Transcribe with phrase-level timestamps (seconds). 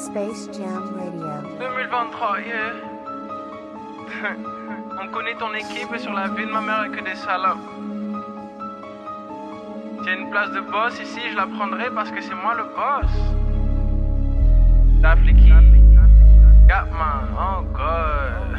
[0.00, 1.42] Space Jam Radio.
[1.58, 2.72] 2023, yeah.
[4.98, 7.58] On connaît ton équipe sur la vie de ma mère et que des salopes.
[10.02, 13.12] Tiens une place de boss ici, je la prendrai parce que c'est moi le boss.
[15.02, 15.52] Dafliki.
[16.66, 18.56] Gatman, oh god.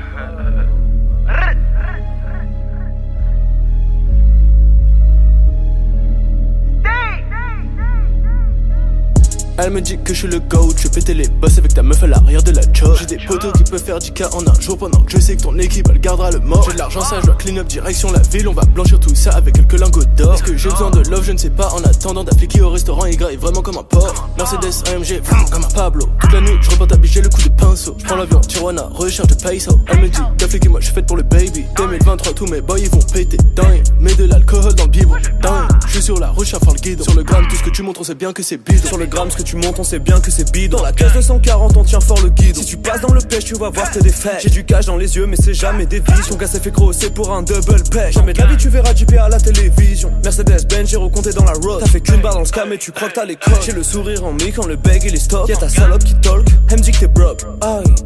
[9.64, 12.02] Elle me dit que je suis le goat, je péter les boss avec ta meuf
[12.02, 12.98] à l'arrière de la chop.
[13.00, 15.44] J'ai des potos qui peuvent faire 10k en un jour pendant que je sais que
[15.44, 16.64] ton équipe elle gardera le mort.
[16.68, 19.14] J'ai de l'argent, ça je dois clean up direction la ville, on va blanchir tout
[19.14, 20.34] ça avec quelques lingots d'or.
[20.34, 21.70] Est-ce que j'ai besoin de love, je ne sais pas.
[21.74, 24.30] En attendant d'appliquer au restaurant, il graille vraiment comme un porc.
[24.36, 25.22] Mercedes AMG,
[25.52, 26.08] comme un Pablo.
[26.20, 27.96] Toute la nuit, je repars j'ai le coup de pinceau.
[28.00, 29.80] Je prends l'avion, Tijuana, recherche de peso.
[29.90, 31.66] Elle me dit, t'as moi je suis faite pour le baby.
[31.78, 33.38] 2023, tous mes boys ils vont péter.
[33.56, 35.18] Dingue, mets de l'alcool dans le biberon.
[35.40, 37.04] Dingue, je suis sur la route, à faire le guide.
[37.04, 38.88] Sur le gramme, tout ce que tu montres, on sait bien que c'est bidon.
[38.88, 40.78] Sur le gramme, ce que tu montres, on sait bien que c'est bidon.
[40.78, 42.56] Dans la case 240, on tient fort le guide.
[42.56, 44.12] Si tu passes dans le pêche, tu vas voir que des.
[44.40, 46.24] J'ai du cash dans les yeux, mais c'est jamais des visions.
[46.30, 48.14] Ton gars s'est fait gros, c'est pour un double pêche.
[48.14, 50.12] Jamais de la vie, tu verras JP à la télévision.
[50.24, 51.80] Mercedes Benz, j'ai recompté dans la road.
[51.80, 53.54] T'as fait qu'une barre dans le et tu crois que t'as les codes.
[53.66, 55.50] J'ai le sourire en mi quand le bag et les stop.
[55.50, 57.42] Y'a ta salope qui talk, elle me dit que t'es broke.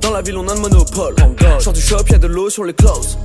[0.02, 1.16] Dans la ville, on a le monopole.
[1.60, 3.18] Sors du shop, y'a de l'eau sur les clothes.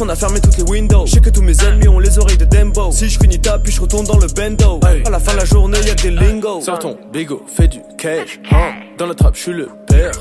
[0.00, 1.06] On a fermé toutes les windows.
[1.06, 2.90] Je sais que tous mes ennemis ont les oreilles de Dembo.
[2.92, 4.80] Si je finis ta puis je retourne dans le bendo.
[5.04, 6.62] À la fin de la journée, y'a des lingos.
[6.62, 6.96] Sors ton
[7.46, 8.38] fais du cash.
[8.50, 8.72] Hein.
[8.96, 9.68] Dans la trappe, je le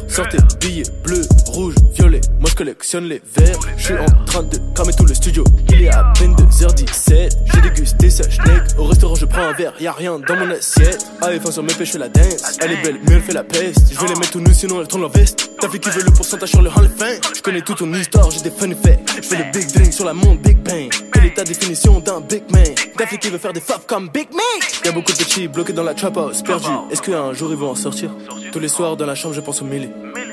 [0.07, 2.21] Sortez billets bleus, rouges, violets.
[2.39, 3.59] Moi je collectionne les verres.
[3.77, 5.43] Je suis en train de cramer tout le studio.
[5.69, 7.37] Il est à peine 2h17.
[7.53, 8.63] J'ai dégusté sa schneck.
[8.77, 11.05] Au restaurant, je prends un verre, y a rien dans mon assiette.
[11.21, 12.57] Ah, et sur mes pêches, je la dance.
[12.61, 13.93] Elle est belle, mais elle fait la peste.
[13.93, 15.51] Je vais les mettre tout nus, sinon elle tourne leur veste.
[15.59, 17.19] T'as fait qui veut le pourcentage sur le Hall Fame?
[17.35, 18.67] Je connais toute ton histoire, j'ai des fun.
[18.69, 20.89] Je fais le big drink sur la montre Big Bang.
[21.13, 22.63] Quelle est ta définition d'un big man?
[22.97, 24.85] T'as qui veut faire des faps comme Big Mac.
[24.85, 26.67] Y'a beaucoup de petits bloqués dans la trap house, perdus.
[26.91, 28.11] Est-ce qu'un jour ils vont en sortir?
[28.51, 29.65] Tous les soirs dans la chambre, je pense au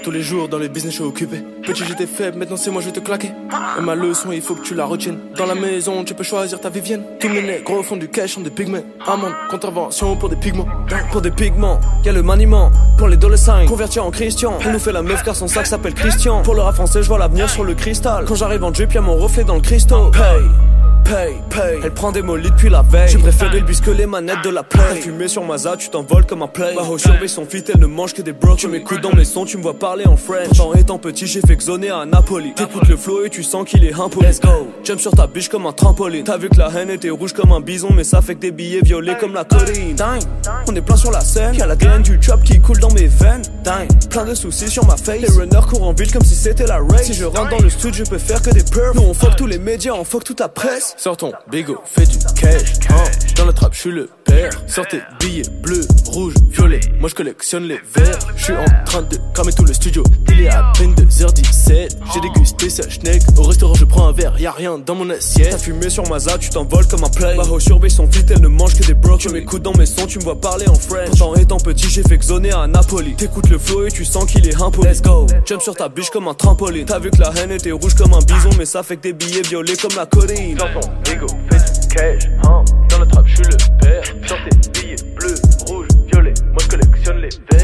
[0.02, 1.42] Tous les jours dans le business, je suis occupé.
[1.62, 3.30] Petit, j'étais faible, maintenant c'est moi, je vais te claquer.
[3.78, 5.18] Et ma leçon, il faut que tu la retiennes.
[5.36, 7.02] Dans la maison, tu peux choisir ta Vivienne.
[7.20, 8.84] Tous mes nègres fond du cash, sont des pigments.
[9.06, 10.66] Amende, contravention pour des pigments.
[11.10, 12.70] Pour des pigments, y'a le maniement.
[12.98, 14.58] Pour les dollar convertir en Christian.
[14.64, 16.42] On nous fait la meuf car son sac s'appelle Christian.
[16.42, 18.24] Pour le rap je vois l'avenir sur le cristal.
[18.26, 20.10] Quand j'arrive en drip, y'a mon reflet dans le cristaux.
[20.10, 21.80] Pay paye, paye.
[21.84, 23.08] Elle prend des mollies depuis la veille.
[23.08, 25.00] J'ai préféré le bisque les manettes de la play.
[25.00, 26.74] Fumé sur ma tu t'envoles comme un play.
[26.74, 28.58] Baho surveille son fit, elle ne mange que des brocs.
[28.58, 30.48] Tu m'écoutes dans mes sons, tu me vois parler en French.
[30.48, 32.54] Pourtant étant petit, j'ai fait zoner à Napoli.
[32.54, 34.26] T'écoutes le flow et tu sens qu'il est impoli.
[34.26, 34.68] Let's go.
[34.82, 36.24] Jump sur ta biche comme un trampoline.
[36.24, 38.50] T'as vu que la haine était rouge comme un bison, mais ça fait que des
[38.50, 39.94] billets violets comme la colline.
[39.94, 40.22] Dingue,
[40.68, 41.54] on est plein sur la scène.
[41.54, 43.42] Y'a la graine du chop qui coule dans mes veines.
[43.62, 45.20] Dingue, plein de soucis sur ma face.
[45.20, 47.06] Les runners courent en ville comme si c'était la race.
[47.06, 48.94] Si je rentre dans le studio, je peux faire que des perfs.
[48.94, 50.93] Nous on fuck tous les médias, on fuck toute la presse.
[50.96, 52.74] Sors ton bigo, fais du cash.
[52.88, 53.04] Hein.
[53.36, 54.50] Dans la trappe, je suis le père.
[54.66, 56.80] Sortez billets bleus, rouges, violets.
[57.00, 58.18] Moi je collectionne les verres.
[58.36, 60.04] Je suis en train de cramer tout le studio.
[60.28, 61.88] Il est à peine 2h17.
[62.12, 63.22] J'ai dégusté sa schneck.
[63.36, 65.50] Au restaurant, je prends un verre, y a rien dans mon assiette.
[65.50, 67.36] T'as fumé sur ma tu t'envoles comme un play.
[67.36, 69.20] Baho surveille son fit, elle ne mange que des brocs.
[69.20, 71.10] Tu m'écoutes dans mes sons, tu me vois parler en French.
[71.10, 73.14] Pourtant étant petit, j'ai fait zoner à Napoli.
[73.14, 74.88] T'écoutes le flow et tu sens qu'il est impoli.
[74.88, 75.26] Let's go.
[75.44, 76.86] Jump sur ta biche comme un trampoline.
[76.86, 79.12] T'as vu que la haine était rouge comme un bison, mais ça fait que des
[79.12, 80.58] billets violets comme la colline.
[81.04, 82.30] Bigo, fais du cash.
[82.44, 82.64] Hein.
[82.90, 84.04] Dans la trappe, je suis le père.
[84.26, 86.34] Sortez billets bleus, rouges, violets.
[86.52, 87.63] Moi je collectionne les verres.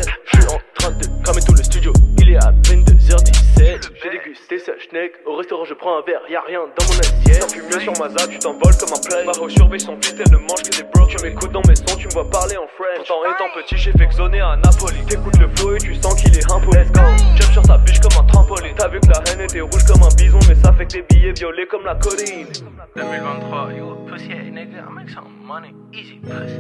[3.79, 3.91] 2h17.
[4.03, 5.13] J'ai dégusté sa schneck.
[5.27, 7.41] Au restaurant, je prends un verre, y a rien dans mon assiette.
[7.41, 9.25] T'as fumé sur ma tu t'envoles comme un play.
[9.25, 11.09] Maro surveille son fit, elle ne mange que des brocs.
[11.09, 13.07] Tu m'écoutes dans mes sons, tu me vois parler en French.
[13.07, 15.05] Pourtant, étant petit, j'ai fait zoner à Napoli.
[15.07, 16.79] T'écoutes le flow et tu sens qu'il est impoli.
[16.79, 17.01] Let's go.
[17.37, 18.75] Jump sur ta biche comme un trampoline.
[18.77, 21.03] T'as vu que la haine était rouge comme un bison, mais ça fait que des
[21.03, 22.49] billets violets comme la colline.
[22.97, 24.85] 2023, you a pussy ass nigga.
[24.87, 26.59] I make some money, easy pussy.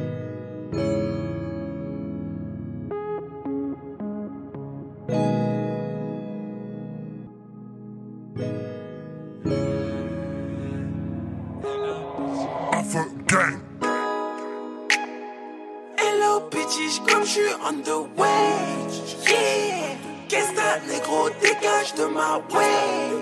[15.97, 18.89] Hello bitches, comme je suis on the way.
[19.25, 19.95] Yeah.
[20.29, 23.13] Qu'est-ce que négro dégage de ma way?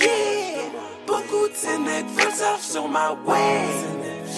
[0.00, 0.70] Yeah.
[1.06, 3.68] Beaucoup de ces nègres veulent surf sur ma way.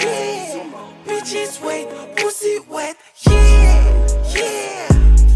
[0.00, 0.64] Yeah.
[1.06, 2.96] Bitches wait, pussy wet.
[3.24, 3.84] Yeah.
[4.34, 4.88] Yeah.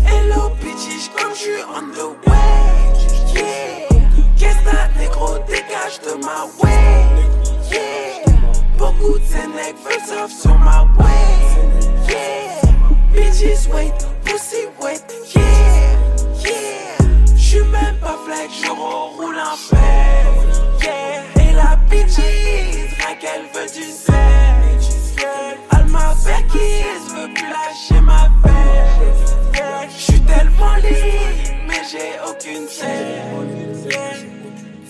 [0.06, 2.92] Hello bitches, comme je suis on the way.
[3.32, 3.86] Yeah.
[4.36, 7.04] Qu'est-ce que négro dégage de ma way?
[7.70, 8.33] Yeah.
[8.84, 11.08] Beaucoup de nègres veulent surf sur ma way.
[12.06, 12.60] Yeah.
[13.14, 13.94] Bitches wait,
[14.25, 15.02] pussy wait.
[15.34, 15.96] Yeah.
[16.44, 17.34] Yeah.
[17.34, 20.84] J'suis même pas flex, je roule un fait.
[20.84, 21.48] Yeah.
[21.48, 25.14] Et la bitches, rien qu'elle veut du sexe.
[25.19, 25.56] Yeah.
[25.70, 29.54] Alma Perkins veut plus lâcher ma fête.
[29.54, 29.88] Yeah.
[29.96, 31.25] J'suis tellement libre.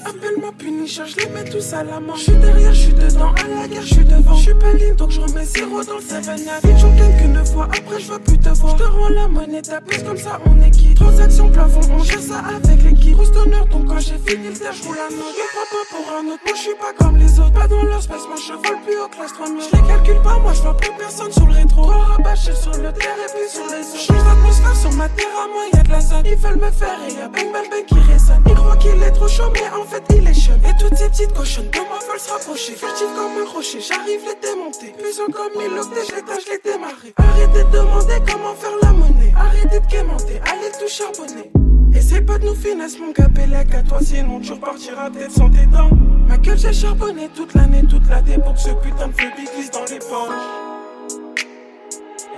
[0.05, 2.15] T-shirt, je les mets tous à la main.
[2.17, 4.35] Je suis derrière, je suis dedans, à la guerre, je suis devant.
[4.35, 6.31] Je suis pas ligne, donc je remets zéro dans le 7
[6.65, 8.77] Vite, j'en gagne qu'une fois, après je veux plus te voir.
[8.77, 10.95] Je te rends la monnaie, ta plus comme ça on est.
[10.95, 13.15] Transaction plafond, on gère ça avec l'équipe.
[13.15, 15.35] Grosse d'honneur, donc quand j'ai fini le je roule la note.
[15.35, 17.53] Je prends pas pour un autre, moi je suis pas comme les autres.
[17.53, 19.61] Pas dans leur space, moi je vole plus au classe 3000.
[19.61, 21.83] Je les calcule pas, moi je vois plus personne sur le rétro.
[21.87, 24.01] Corps rabâché sur le terre et puis sur les autres.
[24.01, 26.27] Change d'atmosphère sur ma terre, à moi y'a de la zone.
[26.27, 28.43] Ils veulent me faire et y'a bang bang bang qui résonne.
[28.47, 31.79] Ils croient qu'il est trop chaud, mais en fait Et toutes ces petites cochonnes de
[31.79, 32.75] moi veulent se rapprocher?
[32.75, 34.93] Furtif comme un rocher, j'arrive les démonter.
[34.99, 37.15] Puissant comme mille octets, je les démarrer.
[37.17, 39.33] Arrêtez de demander comment faire la monnaie.
[39.37, 41.53] Arrêtez de quémenter, allez tout charbonner.
[41.95, 45.65] Essaye pas de nous finesse mon capellec à toi sinon tu repartiras peut-être sans tes
[45.67, 45.91] dents
[46.27, 49.71] Ma gueule j'ai charbonné toute l'année, toute la pour que ce putain de feu glisse
[49.71, 50.45] dans les poches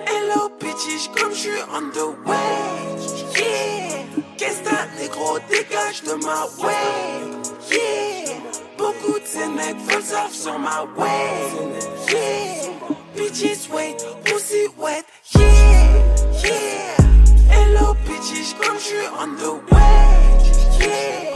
[0.07, 2.37] Hello bitches comme je suis on the way
[3.41, 3.87] Yeah
[4.37, 5.39] Qu'est-ce que t'as négro?
[5.49, 7.26] Dégage de ma way
[7.71, 8.33] Yeah.
[8.79, 11.51] Beaucoup de ces mecs veulent sur ma way
[12.13, 12.71] Yeah.
[13.17, 15.05] Bitches wait, pussy wet.
[15.35, 15.43] Yeah.
[16.45, 16.97] Yeah.
[17.51, 20.07] Hello bitches comme je suis on the way
[20.81, 21.33] Yeah.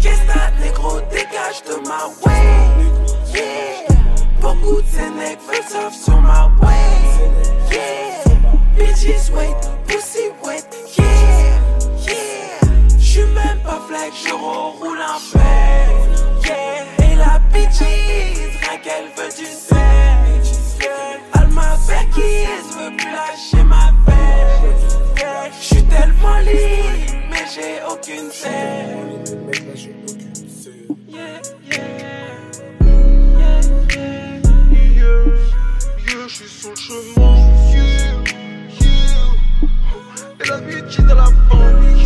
[0.00, 1.00] Qu'est-ce que négro?
[1.10, 2.46] Dégage de ma way
[3.34, 3.86] Yeah.
[4.40, 7.20] Beaucoup de ces mecs veulent sur ma way
[7.70, 8.24] Yeah.
[8.78, 9.54] Bitches wait,
[9.86, 10.83] pussy wet
[13.64, 19.46] pas flag, je roule un fait Yeah Et la bitches, rien qu'elle veut du
[21.34, 22.46] Elle m'appelle qui
[22.78, 24.74] veut plus lâcher ma veille
[25.18, 29.24] Yeah J'suis tellement libre, mais j'ai aucune scène
[36.26, 37.36] je suis sur le chemin.
[40.40, 42.03] Et la bitch est à la fin.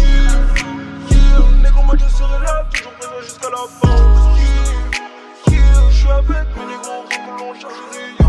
[1.88, 3.88] Moi je serai là, toujours présent jusqu'à la fin.
[4.36, 5.90] Yeah, yeah.
[5.90, 8.27] Je suis avec mes négros, que l'on cherche les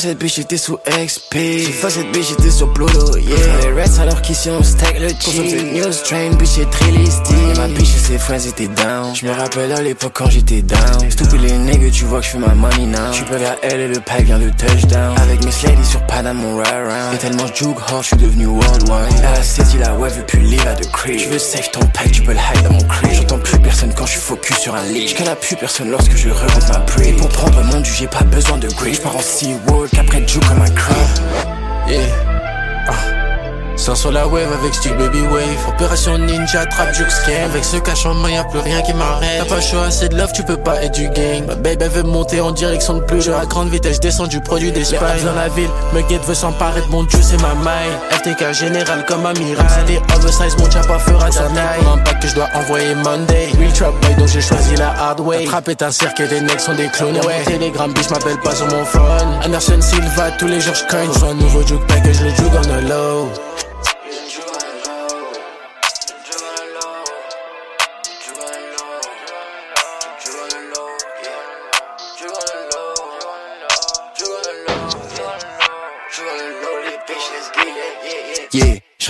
[0.00, 1.34] cette bitch, j'étais sous XP.
[1.34, 3.36] J'ai fois cette bitch, j'étais sur Pluto, yeah.
[3.62, 5.50] Les rats alors qu'ici on stack le cheese.
[5.50, 7.34] Cette news train, bitch, c'est très listy.
[7.34, 9.14] Et ma bitch et ses friends étaient down.
[9.14, 11.10] Je me rappelle à l'époque quand j'étais down.
[11.10, 13.12] Stupid les niggas, tu vois que je fais ma money now.
[13.12, 15.18] J'suis pas vers elle et le pack vient de touchdown.
[15.18, 17.14] Avec mes sladies sur Panam, mon ride around.
[17.14, 19.24] Et tellement juke hard, j'suis devenu worldwide.
[19.24, 21.18] À la city, la wave veut plus live à de crib.
[21.18, 23.12] Tu veux save ton pack, tu peux le hide dans mon crib.
[23.12, 25.08] J'entends plus personne quand je suis focus sur un lead.
[25.08, 27.00] J'cala plus personne lorsque je remonte ma pre.
[27.02, 28.94] Et pour prendre mon dû, j'ai pas besoin de grade.
[28.94, 30.96] J'pars en SeaWorld, qu'après joue comme un crab.
[31.88, 31.98] Yeah.
[32.88, 33.19] Ah.
[33.80, 35.68] Sors sur la wave avec Stick Baby Wave.
[35.68, 37.50] Opération Ninja, trap, juke, scam.
[37.50, 39.38] Avec ce cache en main, y'a plus rien qui m'arrête.
[39.38, 41.46] T'as pas chaud, assez de love, tu peux pas être du gang.
[41.46, 43.22] Ma babe, elle veut monter en direction de plus.
[43.22, 44.98] Je à grande vitesse, descends du produit des spies.
[45.24, 47.88] dans la ville, me guette veut s'emparer de mon dieu, c'est ma maille.
[48.10, 49.66] FTK général comme amiral.
[49.70, 51.80] C'était oversize, mon chapa fera sa taille.
[51.80, 53.48] Pour un pack que je dois envoyer Monday.
[53.58, 55.46] Real trap boy, donc j'ai choisi la hard way.
[55.46, 57.16] Trap est un cirque et des necks sont des clones.
[57.26, 59.40] Ouais, Telegram, bitch, m'appelle pas sur mon phone.
[59.42, 61.30] Anderson Silva, tous les jours je cogne.
[61.30, 63.49] Un nouveau juke pack que je le juke on the low.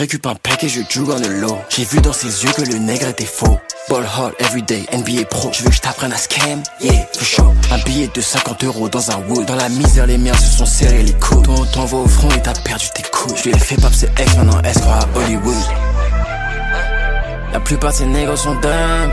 [0.00, 1.59] Récupère un pack et je joue dans le lot.
[1.69, 3.61] J'ai vu dans ses yeux que le nègre était faux.
[3.90, 5.50] Ball hard everyday, NBA pro.
[5.52, 7.54] Je veux que je t'apprenne à scam, yeah, for sure.
[7.71, 9.45] Un billet de 50 euros dans un wood.
[9.45, 11.45] Dans la misère, les miens se sont serrés les coudes.
[11.45, 13.37] Ton temps va au front et t'as perdu tes couilles.
[13.37, 15.54] Je lui ai fait pop ses ex, maintenant croit à Hollywood.
[17.52, 19.11] La plupart de ces nègres sont dumb.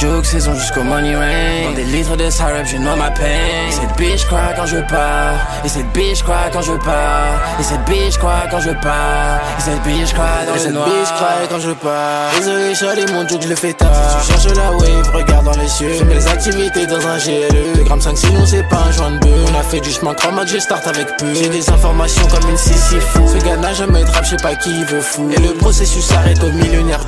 [0.00, 1.70] Joke saison jusqu'au money rain.
[1.70, 3.68] Dans des litres de syrup, je noie ma peine.
[3.68, 5.34] Et cette bitch croit quand je pars.
[5.64, 7.40] Et cette bitch croit quand je pars.
[7.58, 9.40] Et cette bitch croit quand je pars.
[9.58, 10.86] Et cette bitch croit dans Et cette noir.
[10.86, 13.88] bitch cry quand je pars Désolé Charlie mon joke je le fais tard
[14.20, 18.00] Tu cherches la wave regarde dans les cieux Fais mes activités dans un GLE Gramme
[18.00, 20.58] 5 sinon c'est pas un joint de bœuf On a fait du chemin que je
[20.58, 24.10] start avec peu J'ai des informations comme une sissi fou Ce gars n'a jamais de
[24.10, 27.00] rap je sais pas qui il veut fou Et le processus s'arrête au millionnaire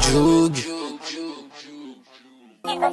[2.65, 2.89] Yeah, yeah.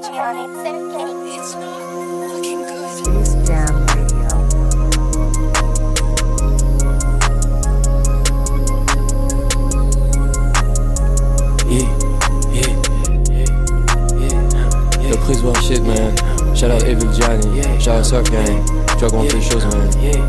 [15.01, 16.15] Yo, prise voir shit, man.
[16.55, 17.61] Shout out Evil Johnny.
[17.79, 18.63] Shout out Surf Gang.
[18.99, 19.89] Comment on les choses, man.
[19.99, 20.21] Yeah,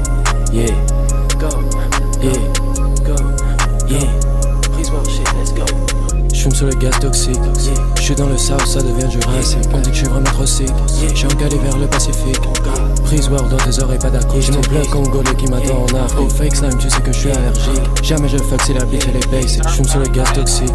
[0.51, 0.75] yeah.
[1.39, 1.51] Go.
[2.23, 2.41] Yeah,
[3.05, 3.17] go.
[3.87, 4.09] Yeah.
[4.73, 5.96] Prise voir shit, let's go.
[6.47, 7.41] J'fume sur le gaz toxique.
[7.97, 9.59] J'suis dans le south, ça devient jurassique.
[9.75, 10.71] On dit que j'suis vraiment trop sick.
[11.13, 12.41] J'suis encalé vers le Pacifique.
[13.03, 14.41] Prise voir dans tes oreilles, pas d'accord.
[14.41, 16.31] J'ai mon bloc congolais qui m'attend en Afrique.
[16.31, 17.83] Fake slime, tu sais que j'suis allergique.
[18.05, 19.61] Jamais je fuck si la bitch elle est basic.
[19.69, 20.71] J'fume sur le gaz toxique.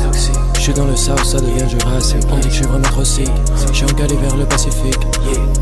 [0.60, 2.18] J'suis dans le south, ça devient jurassique.
[2.30, 3.32] On dit que j'suis vraiment trop sick.
[3.72, 5.00] J'suis encalé vers le Pacifique.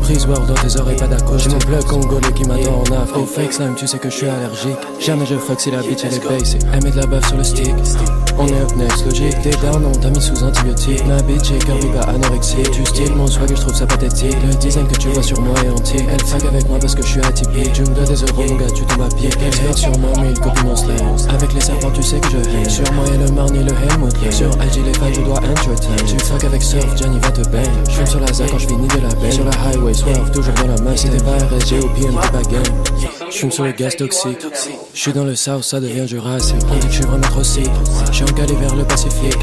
[0.00, 1.38] Prise voir dans tes oreilles, pas d'accord.
[1.38, 3.28] J'ai mon bloc congolais qui m'attend en Afrique.
[3.28, 4.78] Fake slime, tu sais que j'suis allergique.
[4.98, 6.62] Jamais je fuck si la bitch elle est basic.
[6.72, 7.74] Elle met de la baffe sur le stick.
[8.38, 9.40] On est up next, logique.
[9.42, 11.04] T'es down, on t'a mis sous antibiotique.
[11.06, 12.70] Ma bitch est curvy, pas anorexique.
[12.70, 14.36] Tu style mon swag, je trouve ça pathétique.
[14.46, 16.04] Le design que tu vois sur moi est antique.
[16.10, 17.72] Elle fuck avec moi parce que je suis atypique.
[17.72, 19.30] Tu me dois des euros, mon gars, tu tombes à pied.
[19.40, 20.98] Elle sur moi, mais il copie mon slang.
[21.28, 22.70] Avec les serpents, tu sais que je hate.
[22.70, 24.32] Sur moi, et le marni, le Helmut.
[24.32, 26.04] Sur IG, les fans, je dois entertain.
[26.06, 27.68] Tu fuck avec Surf, Johnny va te bang.
[27.88, 29.30] Je sur la ZAC quand je finis de la bang.
[29.30, 30.94] Sur la highway, swerve, toujours dans la main.
[30.94, 33.19] T'es pas RSG ou PM, pas.
[33.30, 34.38] J'fume sur le gaz toxique.
[34.92, 36.56] J'suis dans le south, ça devient jurassique.
[36.70, 37.70] On dit que j'suis vraiment trop sick.
[38.10, 39.38] J'suis encalé vers le Pacifique.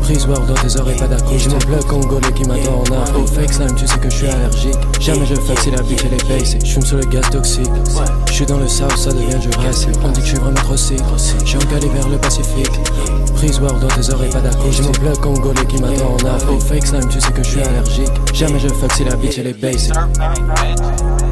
[0.00, 1.38] Prise voir dans tes oreilles, pas d'accord.
[1.38, 3.28] J'ai mon bloc congolais qui m'attend en Afrique.
[3.28, 4.74] Fake slime, tu sais que j'suis allergique.
[5.00, 6.66] Jamais je fuck si la bitch elle est basic.
[6.66, 7.70] J'fume sur le gaz toxique.
[8.26, 9.96] J'suis dans le south, ça devient jurassique.
[10.04, 11.00] On dit que j'suis vraiment trop sick.
[11.44, 12.80] J'suis encalé vers le Pacifique.
[13.36, 14.72] Prise voir dans tes oreilles, pas d'accord.
[14.72, 16.62] J'ai mon bloc congolais qui m'attend en Afrique.
[16.62, 18.10] Fake slime, tu sais que j'suis allergique.
[18.34, 21.29] Jamais je fuck si la bitch elle est.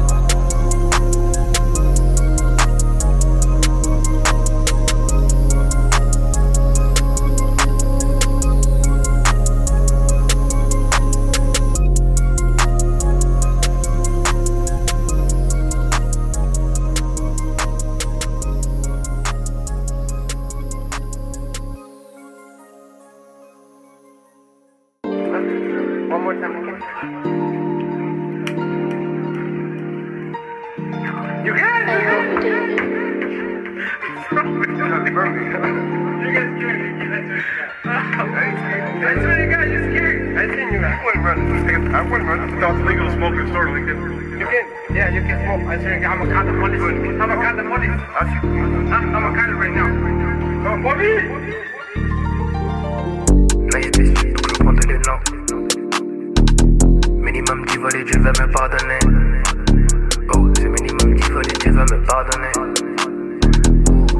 [61.85, 62.51] me pardonner.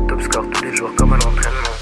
[0.07, 1.75] Top score tous les jours comme un entraînement.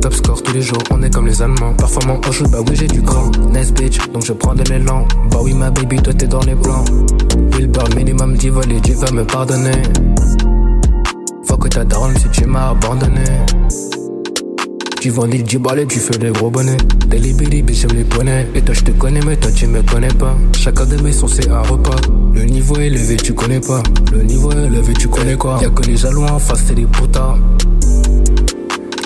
[0.00, 1.74] Top score tous les jours, on est comme les Allemands.
[1.74, 3.30] Performant au shoot, bah oui, j'ai du cran.
[3.52, 5.06] Nice bitch, donc je prends de l'élan.
[5.30, 6.84] Bah oui, ma baby, toi t'es dans les plans.
[7.56, 9.82] Billboard minimum 10 volets, Dieu va me pardonner.
[11.44, 13.24] Faut que t'as daronne si tu m'as abandonné.
[15.00, 16.76] Tu l'île du balai, tu fais les gros bonnets.
[17.06, 18.48] Des libéris, j'aime les bonnets.
[18.56, 20.36] Et toi, je te connais, mais toi, tu me connais pas.
[20.56, 21.94] Chacun de mes sons, c'est un repas.
[22.34, 23.80] Le niveau élevé, tu connais pas.
[24.12, 25.60] Le niveau élevé, tu connais quoi?
[25.62, 27.36] Y'a que les jaloux en face, c'est des putas.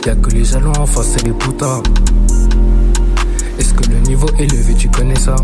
[0.06, 1.82] Y'a que les jaloux en face, c'est des putas.
[3.58, 5.36] Est-ce que le niveau élevé, tu connais ça?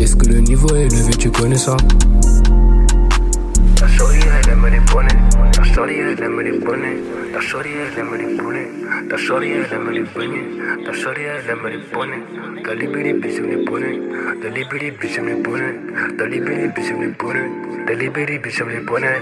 [0.00, 1.76] Est-ce que le niveau élevé, tu connais ça?
[3.76, 5.08] Ta shorty, elle aime les bonnets.
[5.52, 6.96] Ta shorty, elle aime les bonnets.
[7.32, 8.68] Ta shorty, elle aime les bonnets.
[9.08, 10.84] Ta shorty, elle aime les bonnets.
[10.84, 12.24] Ta shorty, elle aime les bonnets.
[12.64, 14.00] Ta libéré, bitch, j'aime les bonnets.
[14.42, 15.78] Ta libéré, bitch, j'aime les bonnets.
[16.18, 17.50] Ta libéré, bitch, j'aime les bonnets.
[17.86, 19.20] Ta libéré, bitch, j'aime les bonnets.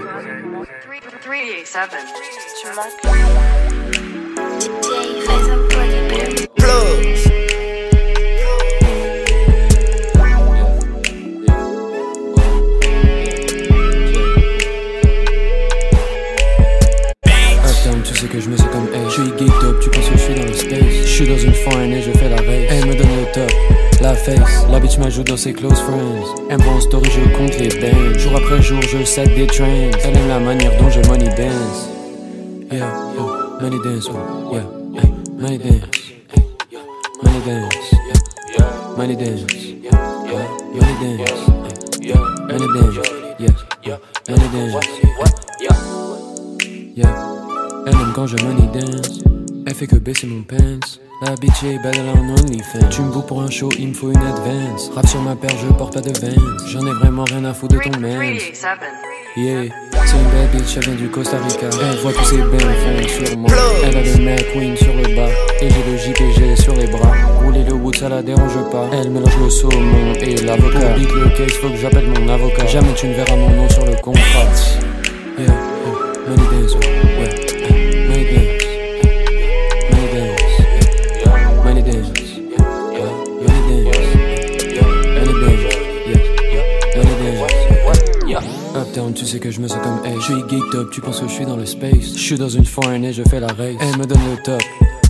[1.65, 2.69] 387.
[6.57, 7.28] Attends,
[21.23, 22.65] suis dans une foreign et je fais la race.
[22.69, 23.51] Elle me donne le top,
[24.01, 24.65] la face.
[24.71, 26.23] La bitch m'ajoute dans ses close friends.
[26.49, 28.17] Elle en story, je compte les bands.
[28.17, 29.65] Jour après jour, je set des trends.
[30.05, 31.89] Elle aime la manière dont je money dance.
[32.71, 34.09] Yeah, yeah, money dance,
[34.53, 34.63] yeah,
[35.37, 35.81] money dance.
[36.71, 36.79] yeah,
[37.21, 37.81] Money dance,
[38.31, 38.39] yeah,
[38.97, 39.43] money dance,
[42.01, 42.15] yeah,
[42.47, 42.95] money dance,
[43.77, 43.97] hey,
[44.27, 45.79] money dance, dance,
[46.95, 47.15] yeah.
[47.85, 49.38] Elle aime quand je money dance.
[49.69, 50.79] Elle fait que baisser mon pants.
[51.21, 52.89] La bitch est a un OnlyFans.
[52.89, 54.89] Tu me pour un show, il me faut une advance.
[54.95, 56.65] Rap sur ma paire, je porte pas de Vans.
[56.65, 58.17] J'en ai vraiment rien à foutre de ton man.
[58.17, 58.79] 387.
[59.37, 59.65] Yeah.
[60.07, 61.69] C'est une belle bitch, elle vient du Costa Rica.
[61.83, 63.51] Elle voit tous ses bains fond sur moi.
[63.83, 65.29] Elle a le McQueen sur le bas.
[65.61, 67.13] Et j'ai le JPG sur les bras.
[67.43, 68.89] Rouler le wood, ça la dérange pas.
[68.91, 70.79] Elle mélange le saumon et l'avocat.
[70.79, 72.65] Pour beat le case, faut que j'appelle mon avocat.
[72.65, 74.49] Jamais tu ne verras mon nom sur le contrat.
[75.37, 75.55] Yeah, yeah.
[76.27, 77.48] Money dance, ouais.
[88.99, 90.13] Uptown, tu sais que je me sens comme hey.
[90.19, 92.15] Je suis geeked up, tu penses que je suis dans le space?
[92.15, 93.75] Je suis dans une foreign et je fais la race.
[93.79, 94.61] Elle me donne le top.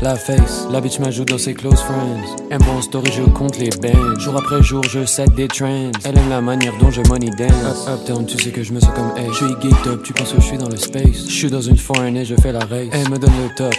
[0.04, 2.22] La face, la bitch m'ajoute dans ses close friends.
[2.52, 4.20] Elle me en story, je compte les bands.
[4.20, 5.92] Jour après jour, je sac des trends.
[6.06, 7.88] Elle aime la manière dont je money dance.
[7.88, 9.28] Up, uptown, tu sais que je me sens comme hey.
[9.32, 11.26] Je suis geeked up, tu penses que je suis dans le space?
[11.28, 12.90] Je suis dans une foreign et je fais la race.
[12.92, 13.74] Elle me donne le top.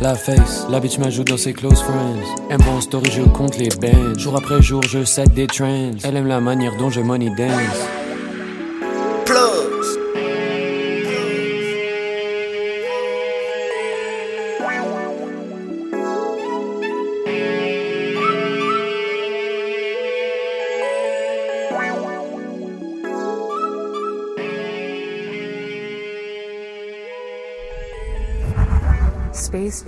[0.00, 2.22] La face, la bitch m'ajoute dans ses close friends.
[2.50, 4.16] Elle me en story, je compte les bands.
[4.16, 5.90] Jour après jour, je sac des trends.
[6.04, 7.95] Elle aime la manière dont je money dance.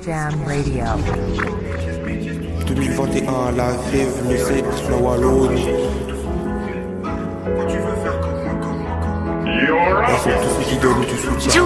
[0.08, 0.84] Jam Radio.
[2.66, 3.72] 2021, la
[4.30, 5.68] le sexe, la Wallonie.
[10.08, 11.62] Merci à tous ceux qui donnent du soutien.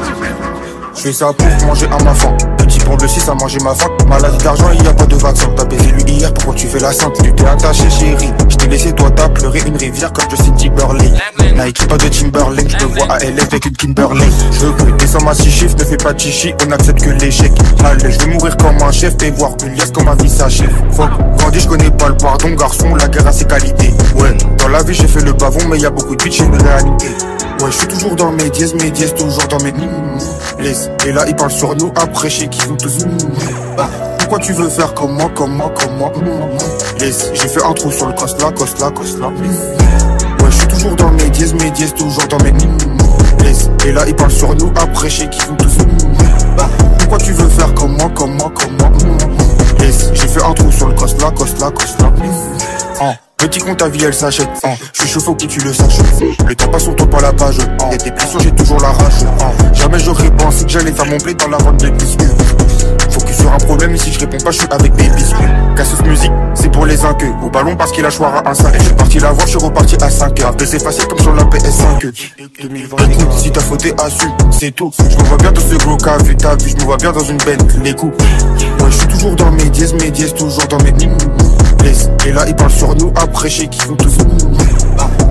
[0.92, 2.36] Je fais ça pour manger à ma faim.
[2.84, 3.88] Pour le 6 à manger ma faim.
[4.08, 5.48] Maladie d'argent, il y a pas de vaccin.
[5.56, 7.16] T'as baisé lui hier, pourquoi tu fais la sainte?
[7.22, 8.32] Tu t'es attaché, chérie.
[8.48, 11.12] Je t'ai laissé, toi, t'as pleuré une rivière comme Justin Timberlake.
[11.56, 12.68] Nike, pas de Timberlake.
[12.68, 14.28] Je me vois à LF avec une Kimberlake.
[14.52, 16.54] Je veux descends ma six chiffres, ne fais pas de chichi.
[16.66, 17.52] On accepte que l'échec.
[17.84, 20.30] Allez, je veux mourir comme un chef et voir une liasse comme un vie.
[20.92, 22.94] Fuck, grandi, je connais pas le pardon, garçon.
[22.94, 23.92] La guerre a ses qualités.
[24.16, 26.56] Ouais, dans la vie, j'ai fait le bavon, mais y a beaucoup de bitch, une
[26.56, 27.08] réalité.
[27.62, 29.72] Ouais, je suis toujours dans mes dièses, mes dièses, toujours dans mes
[30.58, 30.90] laisse.
[31.06, 33.04] Et là, ils parlent sur nous, après, chez qui vont tous
[33.78, 36.10] Ah, Pourquoi tu veux faire comme moi, comme moi, comme moi?
[36.98, 39.28] Laisse, j'ai fait un trou sur le cos là, cos là.
[39.28, 42.52] Ouais, je suis toujours dans mes dièses, mes dièses, toujours dans mes
[43.44, 43.70] laisse.
[43.86, 45.76] Et là, ils parlent sur nous, après, chez qui vont tous
[46.58, 48.90] Ah, Pourquoi tu veux faire comme moi, comme moi, comme moi?
[49.78, 52.12] Laisse, j'ai fait un trou sur le cos là, cos là, cos là.
[53.42, 54.48] Petit compte ta vie elle s'achète.
[54.92, 55.98] Je suis chaud faut tu le saches
[56.46, 57.90] Le temps passe on tourne pas la page hein.
[57.90, 59.24] Y'a des pressions j'ai toujours la rage.
[59.72, 62.28] Jamais j'aurais pensé que j'allais faire mon blé dans la vente des biscuits
[63.12, 65.44] Focus sur un problème ici je réponds pas je suis avec biscuits
[65.76, 67.32] Cassos musique c'est pour les inqueux.
[67.42, 69.46] Au ballon parce qu'il a choix à un 5 Et je suis parti la voir
[69.46, 70.54] je suis reparti à 5 heures.
[70.58, 72.06] C'est facile comme sur la PS5
[72.38, 74.30] Écoute si t'as fauté assume.
[74.50, 74.92] C'est tout.
[74.98, 77.12] Je me vois bien dans ce gros cas vu ta vie Je me vois bien
[77.12, 78.16] dans une benne les coups.
[78.80, 80.92] Ouais je suis toujours dans mes dièses mes dièses toujours dans mes.
[82.26, 84.16] Et là ils parlent sur nous après chez qui vont tous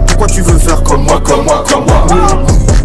[0.08, 2.06] Pourquoi tu veux faire comme moi, comme moi, comme moi?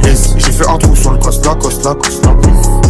[0.03, 2.86] Laisse, j'ai fait un trou sur le cos là, cos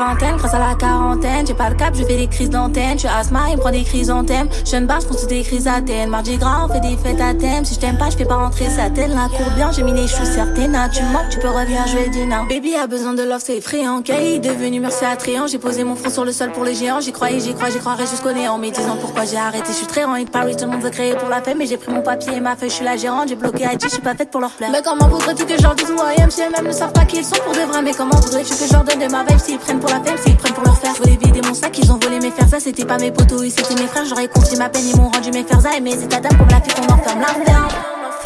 [0.00, 0.99] vingtaine, grâce à la quarantaine.
[1.46, 2.98] J'ai pas le cap, je fais des crises d'antenne.
[2.98, 4.48] Je asthma, il me prend des crises en thème.
[4.64, 6.10] Jeune barge, pense des crises à thème.
[6.10, 7.64] Mardi gras, on fait des fêtes à thème.
[7.64, 9.08] Si je t'aime pas, je fais pas rentrer sa tête.
[9.08, 10.78] La cour bien, j'ai mis les choux certaines.
[10.92, 12.44] Tu manques, tu peux revenir, je dire non.
[12.48, 14.02] Baby a besoin de love, c'est effrayant.
[14.02, 15.46] Kay devenu merci attrayant.
[15.46, 17.00] J'ai posé mon front sur le sol pour les géants.
[17.00, 18.58] J'y croyais, j'y crois, j'y croirais jusqu'au néant.
[18.58, 20.14] Mais disant pourquoi j'ai arrêté, je suis très rang.
[20.30, 21.54] Paris, tout le monde veut créer pour la paix.
[21.58, 23.28] Mais j'ai pris mon papier et ma feuille, je suis la gérante.
[23.28, 24.70] J'ai bloqué IG, je suis pas faite pour leur plaire.
[24.70, 27.36] Mais comment voudrais-tu que je leur dise moi même ne savent pas qui ils sont
[27.44, 27.82] pour de vrai?
[27.82, 30.16] Mais comment voudrais-tu que je leur donne de ma vibe s'ils prennent pour la femme,
[30.24, 30.94] s'ils prennent pour leur faire?
[31.00, 33.42] Je voulais vider mon sac, ils ont volé mes fers, ça c'était pas mes potos,
[33.42, 34.04] ils c'était mes frères.
[34.06, 36.60] J'aurais confié ma peine, ils m'ont rendu mes fers et mes états d'âme comme la
[36.60, 37.68] fille qu'on enferme l'interne.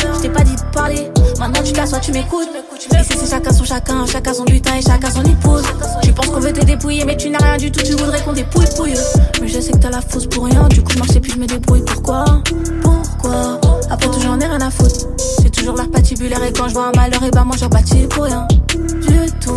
[0.00, 1.08] Je t'ai pas dit de parler,
[1.38, 2.48] maintenant tu t'assois, tu m'écoutes.
[2.80, 5.62] Ici c'est chacun son chacun, chacun son butin et chacun son épouse.
[6.02, 8.32] Tu penses qu'on veut te dépouiller, mais tu n'as rien du tout, tu voudrais qu'on
[8.32, 8.94] dépouille pouille.
[9.40, 11.38] Mais je sais que t'as la fausse pour rien, du coup je sais plus, je
[11.38, 11.84] me débrouille.
[11.86, 12.24] Pourquoi?
[12.82, 13.60] Pourquoi?
[13.88, 15.06] Après tout j'en ai rien à foutre.
[15.40, 18.08] J'ai toujours l'air patibulaire et quand je vois un malheur, et bah moi j'en bâtis
[18.08, 18.48] pour rien.
[18.74, 19.54] Du tout,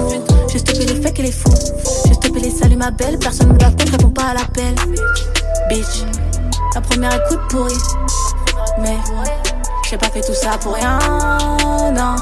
[0.51, 1.49] j'ai stoppé les fakes et les fous
[2.33, 3.17] s'il te salut ma belle.
[3.19, 4.75] Personne me la compte, réponds pas à l'appel.
[5.69, 6.05] Bitch,
[6.75, 7.73] la première écoute pourrie.
[8.79, 8.97] Mais
[9.89, 10.99] j'ai pas fait tout ça pour rien,
[11.93, 12.15] non.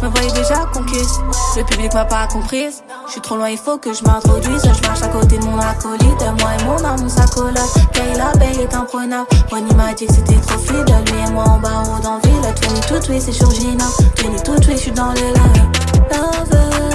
[0.00, 1.20] Je me voyais déjà conquise.
[1.56, 2.82] Le public m'a pas comprise.
[3.06, 4.62] Je suis trop loin, il faut que je m'introduise.
[4.62, 6.20] Je marche à côté de mon acolyte.
[6.40, 7.62] Moi et mon amour s'accolade.
[7.92, 9.26] Kayla Bay est imprenable.
[9.50, 10.86] Ronnie m'a dit que c'était trop fluide.
[11.06, 12.28] Lui et moi en bas, on d'envie.
[12.42, 13.84] La 20 tout, oui, c'est sur Gina.
[14.22, 15.68] 20 tout, oui, je suis dans les lives.
[16.12, 16.87] Love.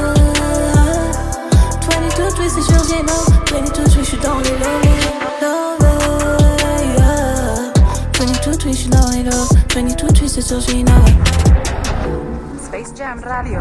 [1.89, 4.81] 22 twists, c'est sur Gémeaux 22 tweets, je suis dans les lows
[5.41, 5.77] Low,
[6.97, 7.71] yeah.
[8.19, 10.91] 22 twists, you don't need lows 22 tweets, c'est sur Gémeaux
[12.61, 13.59] Space Jam Radio.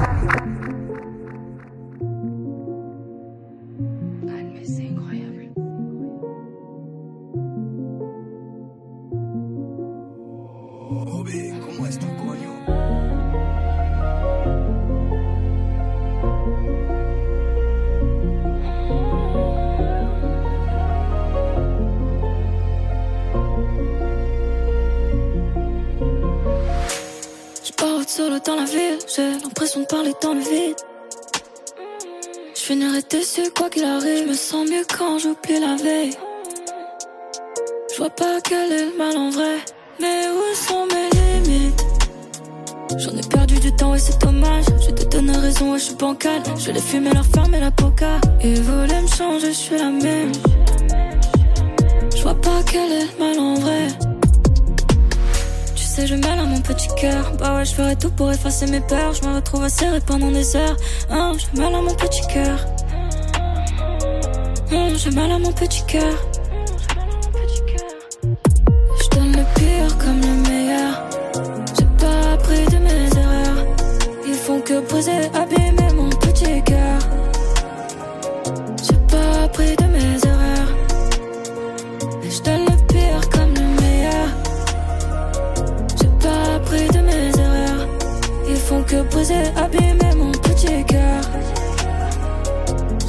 [28.41, 30.77] Dans la ville, j'ai l'impression de parler dans le vide.
[32.55, 36.15] Je finirai déçu quoi qu'il arrive, je me sens mieux quand j'oublie la veille.
[37.93, 39.57] Je vois pas quel est le mal en vrai,
[40.01, 41.85] mais où sont mes limites?
[42.99, 44.65] J'en ai perdu du temps et c'est dommage.
[44.87, 46.43] Je te donne raison, ouais, je suis bancal.
[46.59, 48.21] Je les fumer, leur fermer la coca.
[48.43, 50.33] Ils voulaient me changer, je suis la même.
[52.15, 54.12] Je vois pas quel est le mal en vrai.
[55.95, 57.33] Je mêle à mon petit cœur.
[57.39, 59.13] Bah ouais, je ferai tout pour effacer mes peurs.
[59.13, 60.77] Je me retrouve à serrer pendant des heures.
[61.11, 62.59] Hein, je mêle à mon petit cœur.
[64.73, 66.15] Hum, je mêle à mon petit cœur.
[68.23, 71.09] Je donne le pire comme le meilleur.
[71.79, 73.67] J'ai pas appris de mes erreurs.
[74.27, 76.99] Ils font que briser, abîmer mon petit cœur.
[78.83, 79.82] J'ai pas appris de
[89.23, 91.23] briser, abîmer mon petit cœur.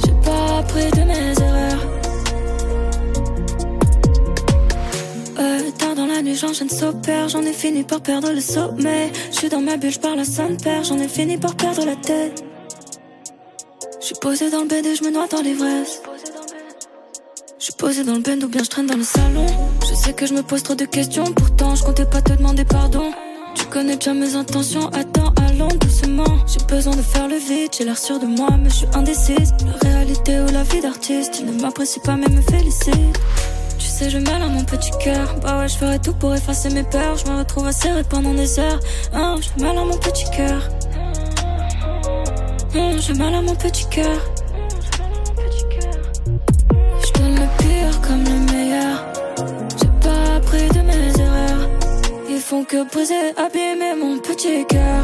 [0.04, 1.86] J'ai pas appris de mes erreurs.
[5.38, 7.28] Euh, tard dans la nuit, j'enchaîne s'opère.
[7.28, 9.10] J'en ai fini par perdre le sommeil.
[9.32, 10.84] Je suis dans ma bulle, j'parle à son père.
[10.84, 12.44] J'en ai fini par perdre la tête.
[14.00, 16.02] Je suis posé dans le bed et je me noie dans l'ivresse.
[17.58, 19.46] Je suis posé dans le bed ou bien je traîne dans le salon.
[19.88, 22.64] Je sais que je me pose trop de questions, pourtant je comptais pas te demander
[22.64, 23.10] pardon.
[23.54, 25.23] Tu connais bien mes intentions, attends,
[25.58, 26.24] doucement.
[26.46, 29.52] J'ai besoin de faire le vide, j'ai l'air sûr de moi, mais je suis indécise.
[29.82, 33.18] La réalité ou la vie d'artiste, il ne m'apprécie pas mais me félicite.
[33.78, 35.36] Tu sais, je mêle à mon petit cœur.
[35.42, 37.16] Bah ouais, je ferai tout pour effacer mes peurs.
[37.16, 38.80] Je me retrouve à serrer pendant des heures.
[39.12, 40.68] Hein, je mêle à mon petit cœur.
[42.74, 44.18] Hum, je mêle à mon petit cœur.
[47.06, 49.04] Je donne le pire comme le meilleur.
[49.80, 51.68] J'ai pas appris de mes erreurs.
[52.28, 55.02] Ils font que briser, abîmer mon petit cœur.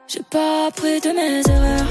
[0.08, 1.88] J'ai pas appris de mes erreurs.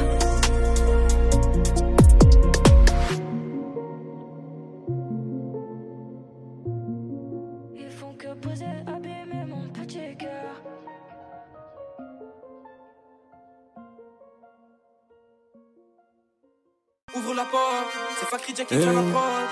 [7.74, 10.54] Ils font que briser, abîmer mon petit cœur.
[17.16, 17.86] Ouvre la porte,
[18.18, 19.12] c'est Fakri Jack qui tient la Eh.
[19.12, 19.48] prod.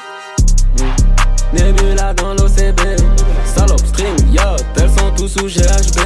[1.52, 2.80] Nebula dans l'OCB
[3.58, 5.98] Salope, string, yacht, elles sont tous sous GHB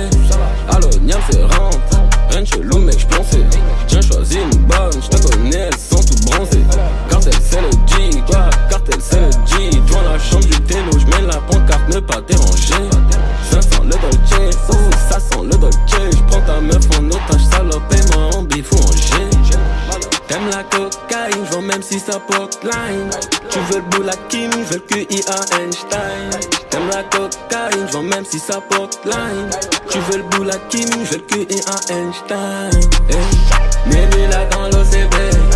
[0.71, 2.01] Allo, Niam c'est rentre.
[2.31, 3.45] Rien de chelou mec, j'pionçais
[3.89, 6.65] J'ai choisi une bonne, j'te connais, elles sont toutes bronzées.
[7.11, 9.81] Cartel c'est le G, quoi Cartel c'est le G.
[9.87, 12.89] Devant la chambre du télo, j'mets la pancarte, ne pas déranger.
[13.51, 15.77] Ça sent le Dolce, ouh, ça sent le Dolce.
[16.11, 19.13] J'prends ta meuf en otage, salope et moi en bif ou en G
[20.29, 23.11] T'aimes la cocaïne, j'vends même si ça porte line.
[23.51, 26.31] Tu veux le bout la Kim, je veux QI à Einstein
[26.71, 29.51] T'aimes la cocaïne, j'vends même si ça porte line.
[29.91, 32.71] Tu veux le bout la Kim, je veux QI à Einstein
[33.11, 33.53] hey.
[34.51, 35.52] Dans l'OCB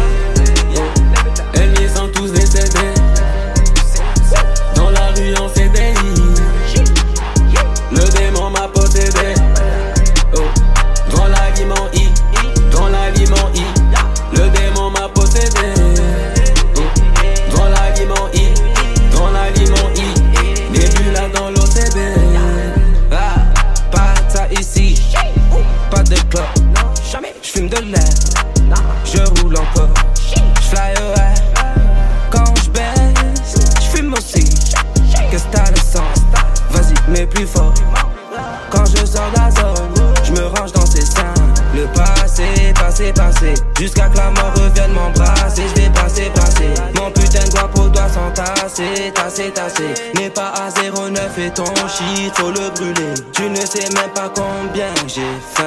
[52.27, 53.15] shit, faut le brûler.
[53.33, 55.23] Tu ne sais même pas combien j'ai
[55.55, 55.66] faim.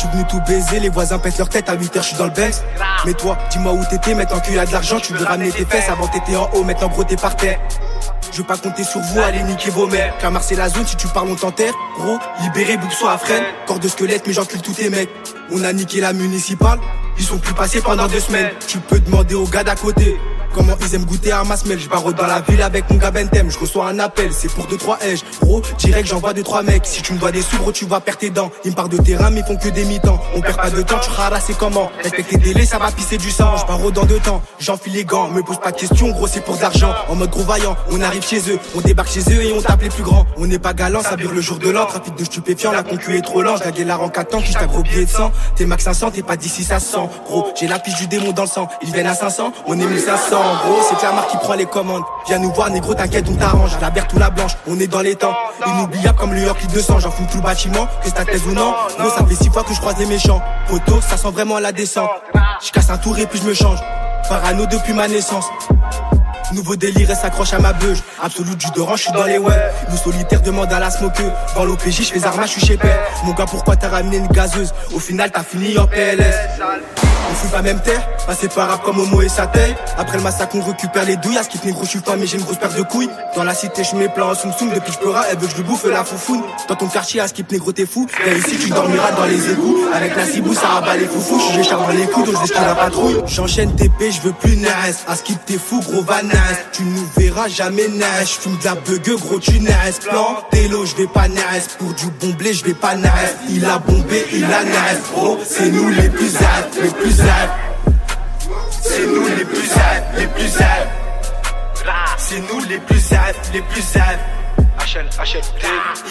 [0.00, 0.80] Suis venu tout baiser.
[0.80, 2.62] Les voisins pètent leur tête à 8h, je suis dans le Benz.
[3.04, 5.64] Mais toi, dis-moi où t'étais, maintenant qu'il y a de l'argent, tu veux ramener tes
[5.64, 5.88] fesses.
[5.88, 7.58] Avant t'étais en haut, maintenant gros t'es par terre.
[8.32, 10.14] Je veux pas compter sur vous, allez niquer vos mères.
[10.18, 11.74] Car c'est la zone, si tu parles, on t'enterre.
[11.98, 13.42] Gros, libéré, soit à freine.
[13.66, 15.10] Corps de squelette, mais j'encule tous tes mecs.
[15.52, 16.78] On a niqué la municipale,
[17.18, 18.50] ils sont plus passés pendant deux semaines.
[18.66, 20.16] Tu peux demander aux gars d'à côté.
[20.52, 23.50] Comment ils aiment goûter à ma semelle Je dans la ville avec mon gars Bentem.
[23.50, 25.22] Je reçois un appel, c'est pour 2-3 H.
[25.40, 26.86] Gros, direct j'envoie 2-3 mecs.
[26.86, 28.50] Si tu me dois des sous gros tu vas perdre tes dents.
[28.64, 30.20] Ils me parlent de terrain mais font que des mi-temps.
[30.34, 31.10] On perd pas de temps, tu
[31.46, 31.90] c'est comment?
[32.02, 33.56] Respecte tes délais, ça va pisser du sang.
[33.56, 35.28] Je pars dans deux temps, j'enfile les gants.
[35.28, 36.94] Me pose pas de questions, gros c'est pour de l'argent.
[37.08, 38.58] En mode gros vaillant, on arrive chez eux.
[38.74, 40.26] On débarque chez eux et on tape les plus grands.
[40.36, 41.86] On n'est pas galant, ça bure le jour de l'an.
[41.86, 43.62] Trafic de stupéfiants, la concu est trop lente.
[43.64, 46.22] La la en 4 ans, qui t'a gros billet de sang T'es max 500, t'es
[46.22, 47.08] pas d'ici ça sent.
[47.26, 48.68] Gros, j'ai la pige du démon dans le sang.
[48.82, 52.02] Ils viennent à 500, on est 1500 Gros, c'est clairement qui prend les commandes.
[52.26, 53.72] Viens nous voir, négro, t'inquiète, on t'arrange.
[53.80, 55.34] La berthe ou la blanche, on est dans les temps.
[55.66, 57.00] Inoubliable comme le York 200.
[57.00, 58.74] J'en fous tout le bâtiment, que ta thèse ou non.
[58.98, 60.40] Non, ça fait six fois que je croise les méchants.
[60.66, 62.10] Photo, ça sent vraiment la descente.
[62.62, 63.78] Je casse un tour et puis je me change.
[64.28, 65.46] Parano depuis ma naissance.
[66.52, 67.98] Nouveau délire et s'accroche à ma beuge.
[68.22, 69.60] Absolu du Doran, je suis dans les web.
[69.90, 71.22] Nous solitaires demande à la smoke.
[71.54, 72.98] Dans l'OPJ, je fais arma, je suis chez père.
[73.24, 74.72] Mon gars, pourquoi t'as ramené une gazeuse?
[74.92, 76.34] Au final, t'as fini en PLS.
[77.30, 79.76] On fout pas même terre, passé par rap comme Homo et sa taille.
[79.96, 81.38] Après le massacre, on récupère les douilles.
[81.38, 83.08] À ce qui négro, je suis pas, mais j'ai une grosse paire de couilles.
[83.36, 84.70] Dans la cité, je mets plein en soum soum.
[84.74, 86.42] Depuis je peux elle veut que je lui bouffe la foufoune.
[86.68, 88.08] Dans ton quartier, à skip négro, t'es fou.
[88.24, 89.76] Viens ici, tu dormiras dans les égouts.
[89.94, 91.40] Avec la cibou, ça rabat les foufous.
[91.54, 93.22] Je dans les coups, donc je la patrouille.
[93.26, 95.04] J'enchaîne TP, je veux plus naze.
[95.06, 96.02] À skip, t'es fou, gros
[96.72, 98.28] Tu nous verras jamais naze.
[98.28, 99.98] J'fume de la bugue, gros, tu naze.
[100.00, 101.68] Plan, télo, je vais pas naze.
[101.78, 103.36] Pour du bon blé, je vais pas naze.
[103.48, 105.00] Il a bombé, il a naze.
[105.12, 107.70] Gros, c'est nous les plus aptes, les plus aptes.
[108.82, 110.88] C'est nous les plus zad, les plus zad.
[112.18, 113.80] C'est nous les plus zad, les plus.
[114.80, 115.66] HL, HLT.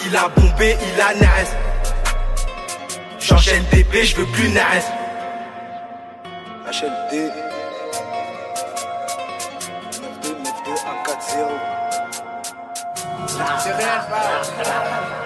[0.06, 1.54] Il a bombé, il a naze.
[3.18, 4.84] J'enchaîne DP, je veux plus naze.
[6.66, 7.49] HLD.
[11.30, 11.60] 140.
[13.62, 15.19] C'est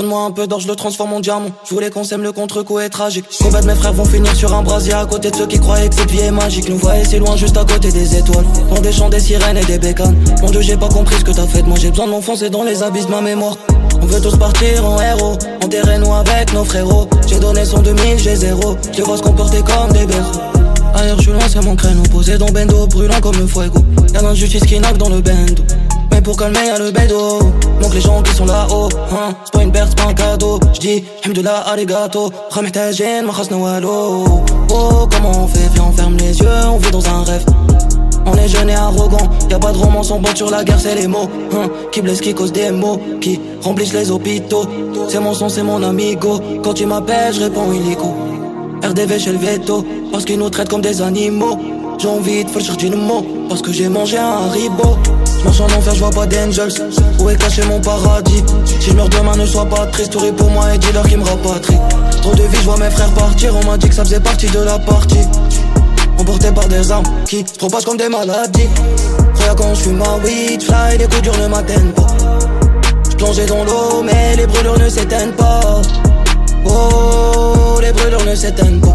[0.00, 1.50] Donne-moi un peu d'or, je le transforme en diamant.
[1.62, 3.26] Je voulais qu'on sème le contre-coup est tragique.
[3.42, 5.90] Combien de mes frères vont finir sur un brasier à côté de ceux qui croyaient
[5.90, 6.70] que cette vie est magique.
[6.70, 8.46] Nous voyons si loin, juste à côté des étoiles.
[8.70, 10.16] Dans des champs, des sirènes et des bécanes.
[10.40, 11.62] Mon dieu, j'ai pas compris ce que t'as fait.
[11.64, 13.58] Moi, j'ai besoin de m'enfoncer dans les abysses de ma mémoire.
[14.00, 17.06] On veut tous partir en héros, enterrez-nous avec nos frérots.
[17.26, 18.78] J'ai donné son 2000, j'ai zéro.
[18.96, 20.40] Je vois se comporter comme des berceaux.
[20.94, 22.04] Ailleurs, je suis loin, c'est mon créneau.
[22.10, 23.80] Posé dans bendo, brûlant comme le fuego.
[24.14, 25.62] Y'a l'injustice qui knock dans le bendo.
[26.11, 27.39] Mais pour calmer y'a le bédo
[27.81, 30.59] Donc les gens qui sont là-haut hein, C'est pas une perte, c'est pas un cadeau
[30.73, 34.25] J'dis Hamdullah arigato محتاجين ما خصنا والو
[34.69, 37.45] Oh comment on fait Viens on ferme les yeux On vit dans un rêve
[38.27, 40.79] on est jeune et arrogant, y a pas de romance, on botte sur la guerre,
[40.79, 44.65] c'est les mots hein, Qui blessent, qui causent des mots, qui remplissent les hôpitaux
[45.09, 48.15] C'est mon son, c'est mon amigo Quand tu m'appelles, je réponds illico
[48.83, 51.59] RDV chez le veto, parce qu'ils nous traitent comme des animaux
[51.99, 54.97] J'ai envie de faire du mot, parce que j'ai mangé un ribot
[55.44, 56.72] Marche en enfer, je vois pas d'angels.
[57.18, 58.42] Où est caché mon paradis?
[58.64, 60.12] Si je meurs demain, ne sois pas triste.
[60.12, 61.78] Souris pour moi et dis-leur qui me rapatrie.
[62.22, 63.54] Trop de vie, je vois mes frères partir.
[63.56, 65.26] On m'a dit que ça faisait partie de la partie.
[66.18, 68.68] Emporté par des armes qui se propagent comme des maladies.
[69.34, 72.06] Regarde quand je fume ma weed, fly, les coups durs ne m'atteignent pas.
[73.20, 75.82] Je dans l'eau, mais les brûlures ne s'éteignent pas.
[76.64, 78.92] Oh, les brûlures ne s'éteignent pas.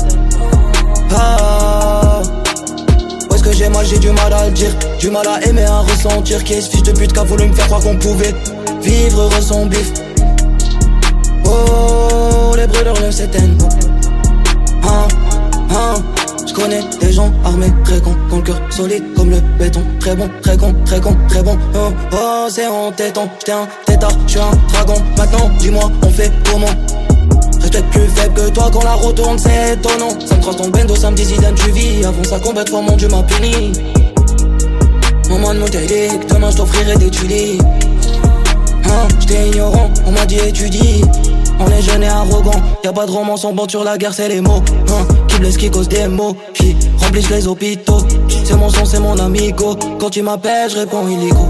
[1.16, 2.22] Ah,
[3.46, 4.72] que j'ai mal j'ai du mal à le dire.
[5.00, 6.44] Du mal à aimer, à ressentir.
[6.44, 8.34] Qui est ce fils de pute qui a voulu me faire croire qu'on pouvait
[8.82, 9.92] vivre heureux son bif.
[11.46, 13.58] Oh, les brûleurs ne s'éteignent.
[14.84, 15.08] Hein,
[15.70, 15.96] hein.
[16.48, 19.84] Je connais des gens armés, très cons, ont le cœur solide comme le béton.
[20.00, 21.58] Très bon, très con, très con, très bon.
[21.76, 23.30] Oh, oh c'est entêtant.
[23.40, 24.96] J'étais un tétard, j'suis un dragon.
[25.18, 26.68] Maintenant, dis-moi, on fait comment?
[28.54, 30.10] Toi quand la route tourne, c'est étonnant.
[30.26, 32.06] Ça me croise ton bendo, ça me dit Zidane, tu vis.
[32.06, 33.74] Avant ça, de fois mon Dieu m'a puni
[35.30, 37.62] Maman de mon demain je t'offrirai des tulipes.
[38.86, 41.02] Hein, j'étais ignorant, on m'a dit étudie.
[41.60, 44.14] On est jeune et arrogant, y a pas de romance, on bande sur la guerre,
[44.14, 44.62] c'est les mots.
[44.90, 48.00] Hein, qui blesse, qui cause des mots, qui remplissent les hôpitaux.
[48.44, 49.76] C'est mon son, c'est mon amigo.
[50.00, 51.50] Quand tu m'appelles, je réponds illico.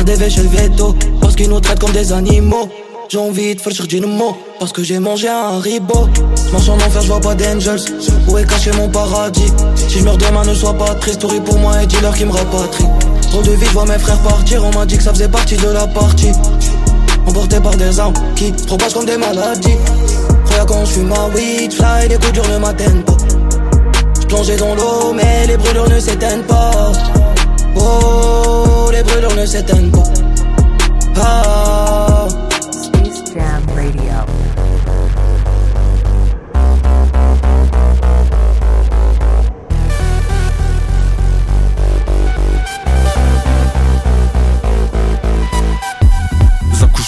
[0.00, 2.68] RDV chez le veto, parce qu'ils nous traitent comme des animaux.
[3.12, 6.08] J'ai envie de faire du mot, parce que j'ai mangé un ribot.
[6.48, 7.78] J'marche en enfer, j'vois pas d'angels.
[8.26, 9.52] Où est caché mon paradis?
[9.76, 11.18] Si je meurs demain, ne sois pas triste.
[11.18, 12.86] Story pour moi et dis-leur qui me rapatrie.
[13.28, 14.64] Trop de vie, je vois mes frères partir.
[14.64, 16.32] On m'a dit que ça faisait partie de la partie.
[17.26, 19.76] Emporté par des armes qui propagent comme des maladies.
[20.46, 23.16] Regarde quand je fume ma weed, fly, les coups durs ne m'atteignent pas.
[24.22, 26.92] J'plongeais dans l'eau, mais les brûlures ne s'éteignent pas.
[27.76, 30.04] Oh, les brûlures ne s'éteignent pas.
[31.20, 32.11] Ah.
[33.34, 34.12] Jam Radio.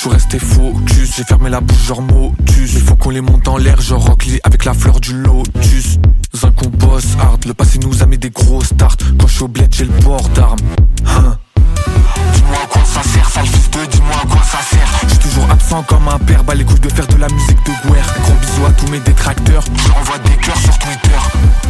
[0.05, 1.17] Je resté focus.
[1.17, 2.73] J'ai fermé la bouche genre motus.
[2.75, 5.99] Il faut qu'on les monte en l'air genre Rockly avec la fleur du lotus.
[6.43, 9.45] Un qu'on bosse hard Le passé nous a mis des gros starts Quand je suis
[9.45, 10.59] au bled j'ai le port d'armes.
[11.07, 11.39] Hein?
[12.35, 14.94] Dis-moi à quoi ça sert, sale fils de dis-moi à quoi ça sert
[15.75, 18.07] Je suis comme un père, bah de faire de la musique de guerre.
[18.23, 21.19] Gros bisous à tous mes détracteurs, je leur envoie des cœurs sur Twitter.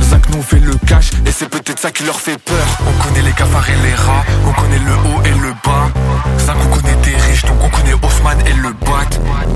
[0.02, 2.66] Zach nous fait le cash et c'est peut-être ça qui leur fait peur.
[2.86, 5.88] On connaît les cafards et les rats, on connaît le haut et le bas.
[6.38, 9.08] Zach on connaît des riches donc on connaît Haussmann et le bat.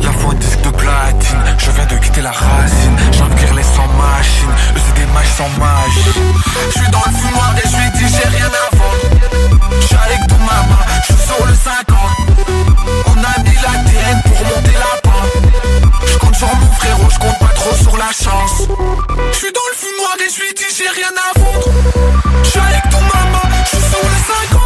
[0.03, 2.97] La foi un disque de platine, je viens de quitter la racine.
[3.13, 6.09] J'envire les sans machine, eux c'est des mages sans magie
[6.75, 9.61] Je suis dans le fumoir et je dis j'ai rien à vendre.
[9.83, 11.98] J'suis avec tout maman, j'suis sur le 50
[20.79, 21.69] j'ai rien à vendre.
[22.45, 24.61] J'suis avec tout maman, j'suis sur le 50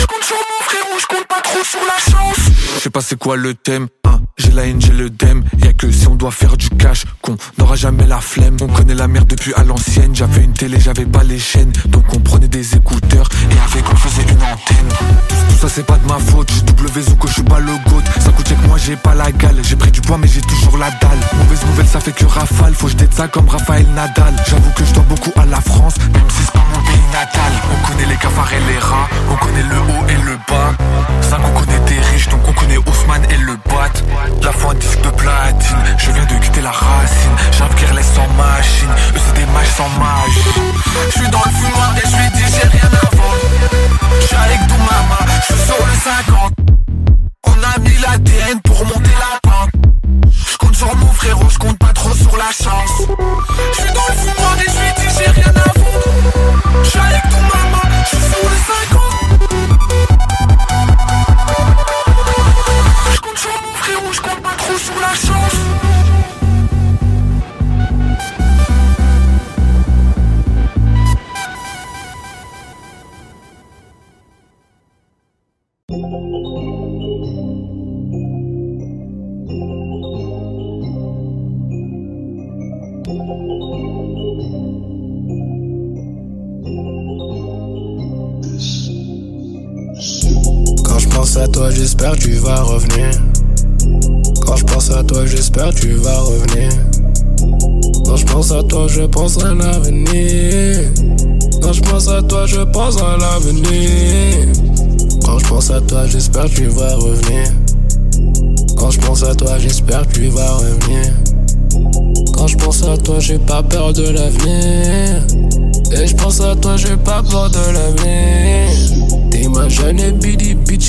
[0.00, 2.38] J'compte sur mon frérot, j'compte pas trop sur la chance.
[2.74, 4.20] Je sais pas c'est quoi le thème hein.
[4.54, 5.42] La haine, j'ai le dem.
[5.64, 8.56] Y'a que si on doit faire du cash Qu'on n'aura jamais la flemme.
[8.60, 10.14] On connaît la merde depuis à l'ancienne.
[10.14, 11.72] J'avais une télé, j'avais pas les chaînes.
[11.88, 14.88] Donc on prenait des écouteurs Et avec on faisait une antenne.
[15.48, 16.52] Tout ça c'est pas de ma faute.
[16.52, 18.02] J'ai W Zuko, je suis pas le goat.
[18.20, 19.56] Ça coûte que moi j'ai pas la gale.
[19.62, 21.20] J'ai pris du poids mais j'ai toujours la dalle.
[21.38, 22.74] Mauvaise nouvelle ça fait que rafale.
[22.74, 24.34] Faut jeter de ça comme Raphaël Nadal.
[24.50, 25.94] J'avoue que je dois beaucoup à la France.
[26.12, 27.52] Même si c'est pas mon pays natal.
[27.72, 29.08] On connaît les cafards et les rats.
[29.30, 30.72] On connaît le haut et le bas.
[31.22, 33.72] Ça on connaît des riches Donc on connaît Haussmann et le bat
[34.42, 35.96] La foi disque de platine.
[35.98, 37.30] Je viens de quitter la racine.
[37.58, 38.88] J'envire les sans machine.
[39.14, 41.30] Eux c'est des mages sans magie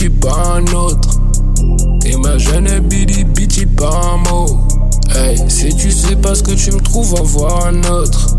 [0.10, 1.20] pas un autre.
[1.99, 4.60] T'es ma jeune bidi bitchy, pas un mot.
[5.16, 8.38] Hey, si tu sais pas ce que tu me trouves, envoie un autre.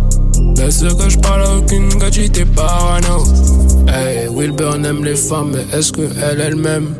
[0.57, 3.25] Mais ce que je parle à aucune gadget, t'es parano.
[3.89, 6.95] Hey, Wilbur aime les femmes, mais est-ce que elle elle-même?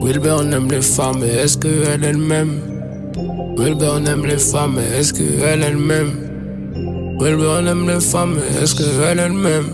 [0.00, 2.60] Wilbur aime les femmes, mais est-ce que elle elle-même?
[3.58, 6.30] Wilbur aime les femmes, mais est-ce que elle elle-même?
[7.20, 9.66] Wilburn aime les femmes, mais est-ce qu'elle est elle-même?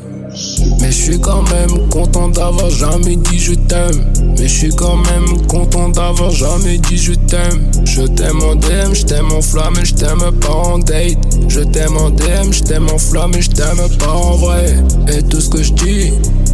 [0.96, 4.04] Je suis quand même content d'avoir jamais dit je t'aime.
[4.38, 7.70] Mais je suis quand même content d'avoir jamais dit je t'aime.
[7.84, 11.18] Je t'aime en DM, je t'aime en flamme et je t'aime pas en date.
[11.48, 14.74] Je t'aime en DM, je t'aime en flamme et je t'aime pas en vrai.
[15.14, 16.12] Et tout ce que je dis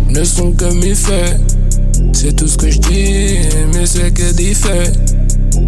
[0.09, 1.41] ne sont que mes faits.
[2.13, 3.39] C'est tout ce que je dis,
[3.73, 4.93] mais c'est que des faits.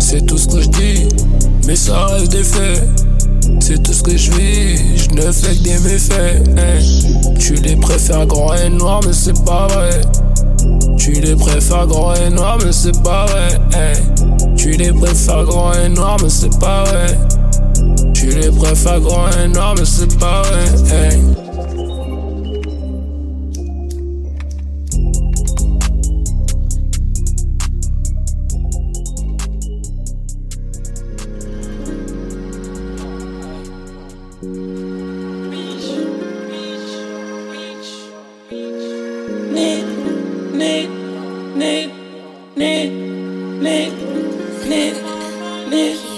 [0.00, 1.08] C'est tout ce que je dis,
[1.66, 2.82] mais ça reste des faits.
[3.60, 7.38] C'est tout ce que je vis, je ne fais que des méfaits.
[7.38, 10.00] Tu les préfères grands et noirs, mais c'est pas vrai.
[10.96, 13.60] Tu les préfères grands et noirs, mais c'est pas vrai.
[14.56, 17.18] Tu les préfères grands et noirs, mais c'est pas vrai.
[18.14, 21.43] Tu les préfères grands et noirs, mais c'est pas vrai.
[44.74, 46.13] lit.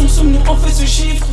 [0.00, 1.26] Soum soum, nous on fait ce chiffre.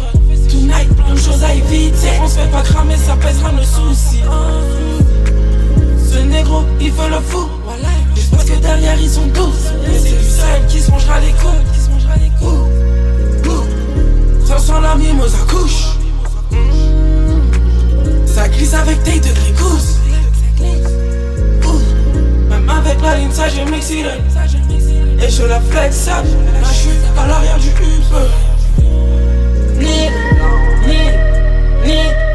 [0.50, 2.10] Tonight, plein de choses à éviter.
[2.22, 4.22] On se fait pas cramer, ça pèsera nos soucis.
[4.30, 4.62] Hein.
[6.12, 7.48] Ce négro, il veut le fou.
[8.16, 9.72] Juste parce que derrière ils sont tous.
[9.88, 11.34] Mais c'est du seul qui se mangera les.
[12.46, 12.68] Ouh.
[14.46, 15.88] Ça sent la mimosa couche.
[18.26, 19.98] Ça glisse avec tes degrés gousses.
[21.66, 22.50] Ouh.
[22.50, 24.04] Même avec la ligne, ça j'ai mixé
[25.22, 26.08] Et je la flex.
[26.08, 26.24] Là
[26.64, 28.47] je suis à l'arrière du Uber.
[29.78, 31.16] nigga, need
[31.86, 32.27] need.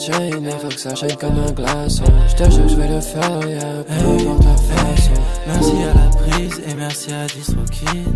[0.00, 2.04] Eyes sur ma chain, il faut que ça chaîne comme un glaçon.
[2.28, 5.12] J'te jure, j'vais le faire, yeah, peu importe la façon.
[5.46, 8.06] Merci à la prise et merci à DistroKid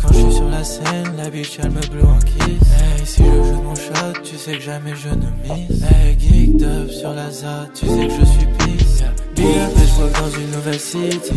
[0.00, 2.46] Quand je suis sur la scène, la bitch elle me blow en kiss.
[2.48, 6.62] Hey, si je joue mon shot, tu sais que jamais je ne mise Hey, geeked
[6.62, 10.50] up sur la ZA, tu sais que je suis peace Big up et dans une
[10.50, 11.34] nouvelle city.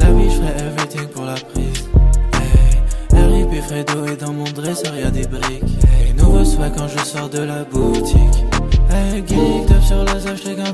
[0.00, 1.88] La vie je ferai everything pour la prise.
[3.12, 5.62] Hey, RIP Fredo est dans mon dresseur, y'a des briques.
[5.84, 8.48] Hey, nouveau swag quand je sors de la boutique
[8.88, 10.72] Hey, geeked up sur la ZA, j't'ai qu'un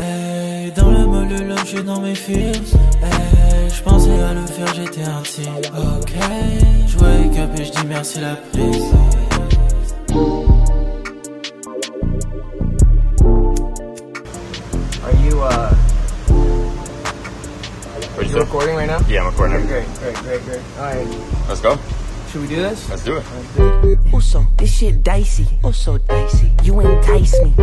[0.00, 2.54] Hey, dans le mall le lunch, j'suis dans mes fears
[3.02, 6.12] Hey, j'pensais à le faire, j'étais intime Ok,
[6.86, 8.84] je wake up et je dis merci la prise
[15.04, 15.74] Are you uh?
[18.16, 19.00] Are you recording right now?
[19.08, 19.56] Yeah, I'm recording.
[19.58, 20.60] Okay, great, great, great, great.
[20.78, 21.06] All right.
[21.48, 21.78] Let's go.
[22.30, 22.90] Should we do this?
[22.90, 23.98] Let's do it.
[24.12, 25.46] Also, this shit dicey.
[25.64, 26.52] Oh, so dicey.
[26.62, 27.54] You entice me.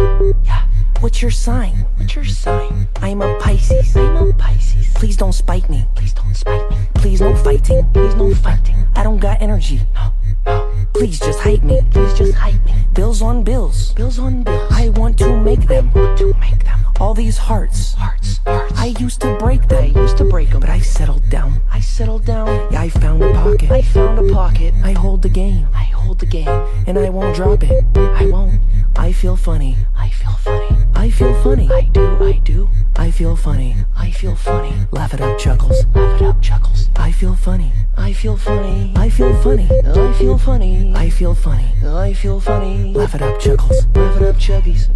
[0.43, 0.65] Yeah.
[1.01, 1.85] What's your sign?
[1.97, 2.87] What's your sign?
[2.95, 3.95] I'm a Pisces.
[3.95, 4.91] I'm a Pisces.
[4.95, 5.85] Please don't spite me.
[5.93, 6.77] Please don't spite me.
[6.95, 7.87] Please no fighting.
[7.93, 8.87] Please no fighting.
[8.95, 9.81] I don't got energy.
[9.93, 10.13] No.
[10.47, 10.71] No.
[10.95, 11.81] Please just hype me.
[11.91, 12.73] Please just hype me.
[12.93, 13.93] Bills on bills.
[13.93, 14.71] Bills on bills.
[14.71, 15.91] I want to make them.
[15.93, 16.74] I Want to make them.
[16.99, 17.93] All these hearts.
[17.95, 18.39] Hearts.
[18.45, 18.79] Hearts.
[18.79, 19.83] I used to break them.
[19.83, 20.61] I used to break them.
[20.61, 21.59] But I settled down.
[21.69, 22.71] I settled down.
[22.71, 23.69] Yeah, I found a pocket.
[23.69, 24.73] I found a pocket.
[24.83, 25.67] I hold the game.
[25.73, 26.47] I hold the game.
[26.87, 27.85] And I won't drop it.
[27.97, 28.61] I won't.
[28.95, 29.75] I feel funny.
[29.95, 30.85] I feel funny.
[30.95, 31.69] I feel funny.
[31.69, 32.23] I do.
[32.23, 32.69] I do.
[32.95, 33.75] I feel funny.
[33.97, 34.73] I feel funny.
[34.91, 35.85] Laugh it up, chuckles.
[35.93, 36.89] Laugh it up, chuckles.
[36.95, 37.73] I feel funny.
[37.97, 38.93] I feel funny.
[38.95, 39.69] I feel funny.
[39.85, 40.93] I feel funny.
[40.95, 41.73] I feel funny.
[41.83, 42.93] I feel funny.
[42.93, 43.85] Laugh it up, chuckles.
[43.95, 44.89] Laugh it up, chuggies.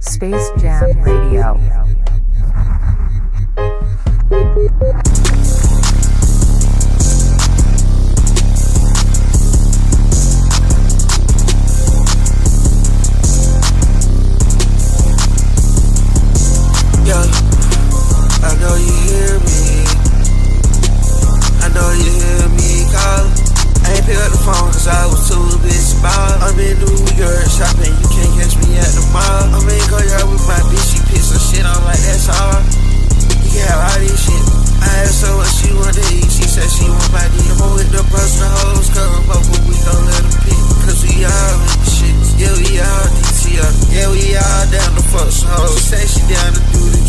[0.00, 1.56] Space Jam Radio.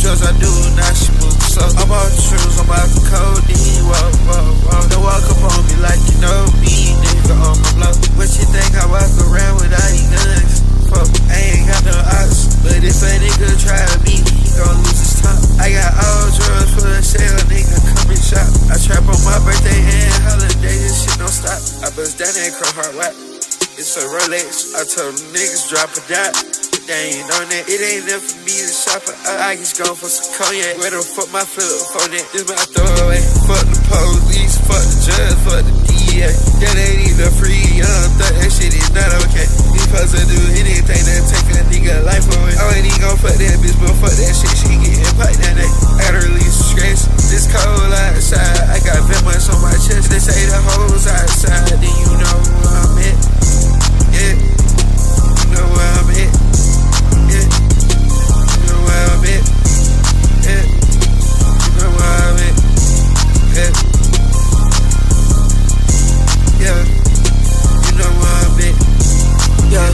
[0.07, 0.47] Drugs, I do
[0.79, 1.35] now she move.
[1.51, 3.83] So I'm off the shrooms, I'm off the codeine.
[3.83, 4.87] Whoa, whoa, whoa.
[4.87, 7.93] Don't walk up on me like you know me, nigga on my blow.
[8.15, 10.63] What you think I walk around with all these guns?
[10.87, 12.55] Fuck, I ain't got no odds.
[12.63, 15.35] But if a nigga try to beat me, he gon' lose his top.
[15.59, 18.47] I got all drugs for the sale, nigga, come and shop.
[18.71, 21.59] I trap on my birthday and holiday, this shit don't stop.
[21.83, 23.15] I bust down that crow hard whack.
[23.75, 24.71] It's a Rolex.
[24.71, 26.66] I told niggas drop a dot.
[26.87, 27.67] They ain't on that.
[27.67, 29.19] It ain't enough for me to shop it.
[29.27, 30.79] I, just going for some cognac.
[30.79, 32.23] Where the fuck my flip phone at?
[32.31, 33.19] This my throwaway.
[33.43, 34.55] Fuck the police.
[34.63, 35.35] Fuck the judge.
[35.43, 36.31] Fuck the DA.
[36.63, 37.59] That ain't even free.
[37.75, 39.43] Young thought that shit is not okay.
[39.75, 42.55] We supposed to do anything that take a nigga life away.
[42.55, 44.55] I ain't even gon' fuck that bitch, but fuck that shit.
[44.55, 45.67] She getting piped that day.
[45.67, 47.03] I gotta release stress.
[47.27, 48.63] This cold outside.
[48.71, 50.07] I got that much on my chest.
[50.07, 51.67] They say the hoes outside.
[51.83, 53.17] Then you know where I'm at.
[54.15, 56.46] Yeah, you know where I'm at.
[62.07, 62.55] At.
[63.57, 63.71] Yeah,
[66.61, 66.79] yeah,
[67.83, 68.75] you know I'm at.
[69.67, 69.91] Yeah,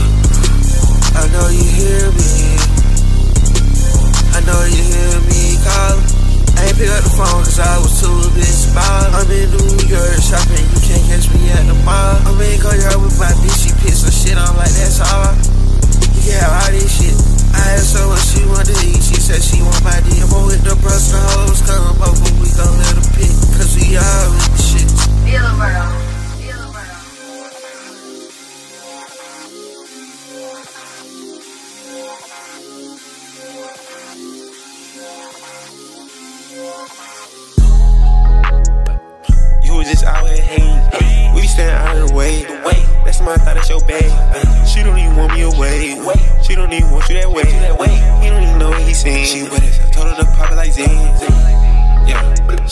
[1.18, 2.54] I know you hear me.
[4.34, 6.06] I know you hear me calling.
[6.56, 9.14] I ain't pick up the phone cause I was too busy ballin'.
[9.14, 12.18] I'm in New York shopping, you can't catch me at the mall.
[12.26, 15.34] I'm in Korea with my bitch, she pissed some shit on like that's all.
[16.14, 17.43] You can have all this shit.
[17.54, 20.18] I asked her what she want to eat, she said she want my D.
[20.18, 23.34] I'm with the personal hoes, come over, we gon' let them pick.
[23.54, 24.90] Cause we all in the shit.
[25.22, 26.03] Feel the world.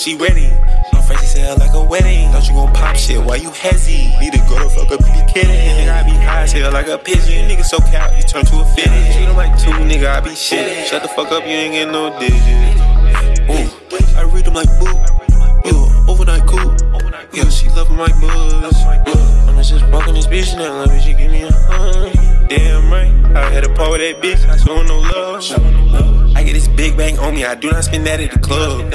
[0.03, 0.51] She ready.
[0.93, 2.33] My face sell like a wedding.
[2.33, 3.23] Don't you gon' pop shit?
[3.23, 4.11] Why you hezzy?
[4.21, 5.89] Need to go to fuck up be kidding.
[5.89, 7.49] I be high as hell like a pigeon.
[7.49, 9.13] You nigga so cap, you turn to a fitting.
[9.13, 10.89] She don't like two, nigga, I be shit.
[10.89, 12.43] Shut the fuck up, you ain't get no digits.
[13.47, 14.91] Ooh, I read them like boo.
[15.65, 16.75] Yeah, overnight cool.
[17.33, 18.75] Yeah, she loving my buzz.
[19.47, 22.49] I'm just walking this bitch now, love me, she give me a hug.
[22.49, 26.37] Damn right, I had a part with that bitch, I show no love.
[26.37, 28.93] I get this big bang on me, I do not spend that at the club.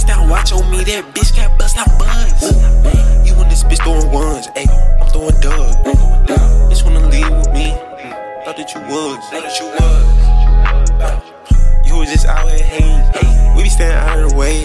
[0.00, 2.40] Bust down watch on me, that bitch got bust out buns.
[3.28, 4.64] You and this bitch throwing ones, ayy,
[4.96, 5.76] I'm throwing dubs.
[6.72, 7.68] Bitch wanna leave with me,
[8.40, 10.04] thought that you was, thought that you was.
[11.86, 13.54] You was just out here hating.
[13.54, 14.64] We be staying out of the way.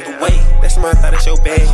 [0.61, 1.67] That's my thought it's your bag.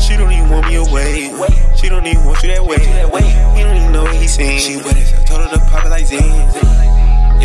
[0.00, 1.28] She don't even want me away.
[1.76, 2.80] She don't even want you that way.
[2.80, 4.58] He don't even know what he's saying.
[4.58, 5.12] She with us.
[5.12, 6.24] I told her to pop it like Zen.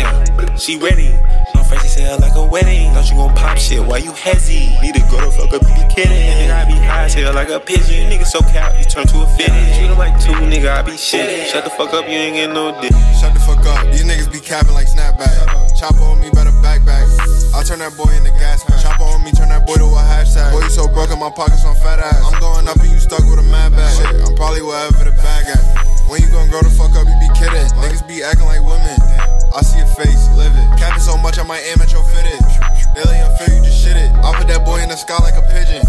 [0.00, 1.12] Yeah, she ready.
[1.68, 2.94] My face sell like a wedding.
[2.94, 3.84] Don't you gon' pop shit?
[3.84, 4.80] Why you hezzy?
[4.80, 6.16] Need to go to fuck up you kidding.
[6.16, 8.08] Nigga, I be high as hell like a pigeon.
[8.08, 9.28] Nigga so cap, you turn to a.
[9.76, 11.46] She don't like two, nigga, I be shit.
[11.48, 12.96] Shut the fuck up, you ain't get no dick.
[13.20, 13.84] Shut the fuck up.
[13.92, 15.76] These niggas be capping like snapback.
[15.78, 17.04] Chopper on me, better back back.
[17.52, 18.80] I turn that boy into gas pack.
[18.80, 20.52] Chopper on me, turn that boy to a hashtag.
[20.52, 22.24] Boy, you so broken, my pockets on fat ass.
[22.24, 23.92] I'm going up and you stuck with a mad bag.
[23.92, 25.60] Shit, I'm probably wherever the bag at.
[26.08, 27.60] When you gon' grow the fuck up, you be kidding.
[27.76, 29.37] Niggas be acting like women.
[29.54, 30.78] I see your face, live it.
[30.78, 32.38] Capping so much, I might aim at your fitted.
[32.94, 34.10] Daily unfair, you just shit it.
[34.22, 35.82] I put that boy in the sky like a pigeon.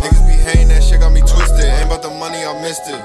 [0.00, 1.64] Niggas be hating, that shit got me twisted.
[1.64, 3.02] Ain't about the money, I missed it.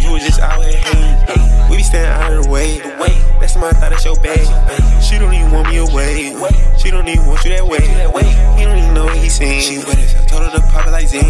[0.00, 1.70] You was just out here hating.
[1.70, 2.78] We be standing out of the way.
[3.40, 4.44] That's my thought it's your bag.
[5.02, 6.36] She don't even want me away.
[6.76, 7.80] She don't even want you that way.
[8.58, 9.80] He don't even know what he's saying.
[9.80, 9.88] It.
[9.88, 11.24] I told her to pop it like Zen.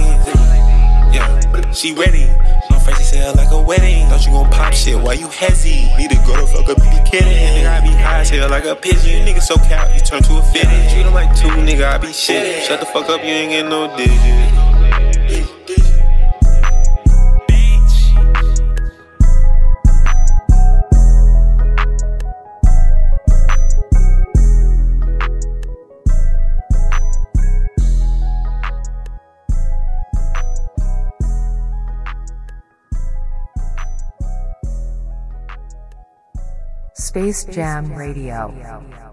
[1.12, 2.26] Yeah, she ready.
[2.70, 4.08] No fancy sell like a wedding.
[4.08, 4.98] Thought you gon' pop shit?
[4.98, 5.96] Why you hezzy?
[5.96, 7.28] Need to go the fuck up, you be kidding.
[7.28, 9.26] Nigga, I be high as hell like a pigeon.
[9.26, 10.90] Nigga so cow, you turn to a fitted.
[10.90, 12.64] Treat him like two, nigga, I be shit.
[12.64, 14.77] Shut the fuck up, you ain't get no digits.
[37.08, 39.07] Space Jam Radio.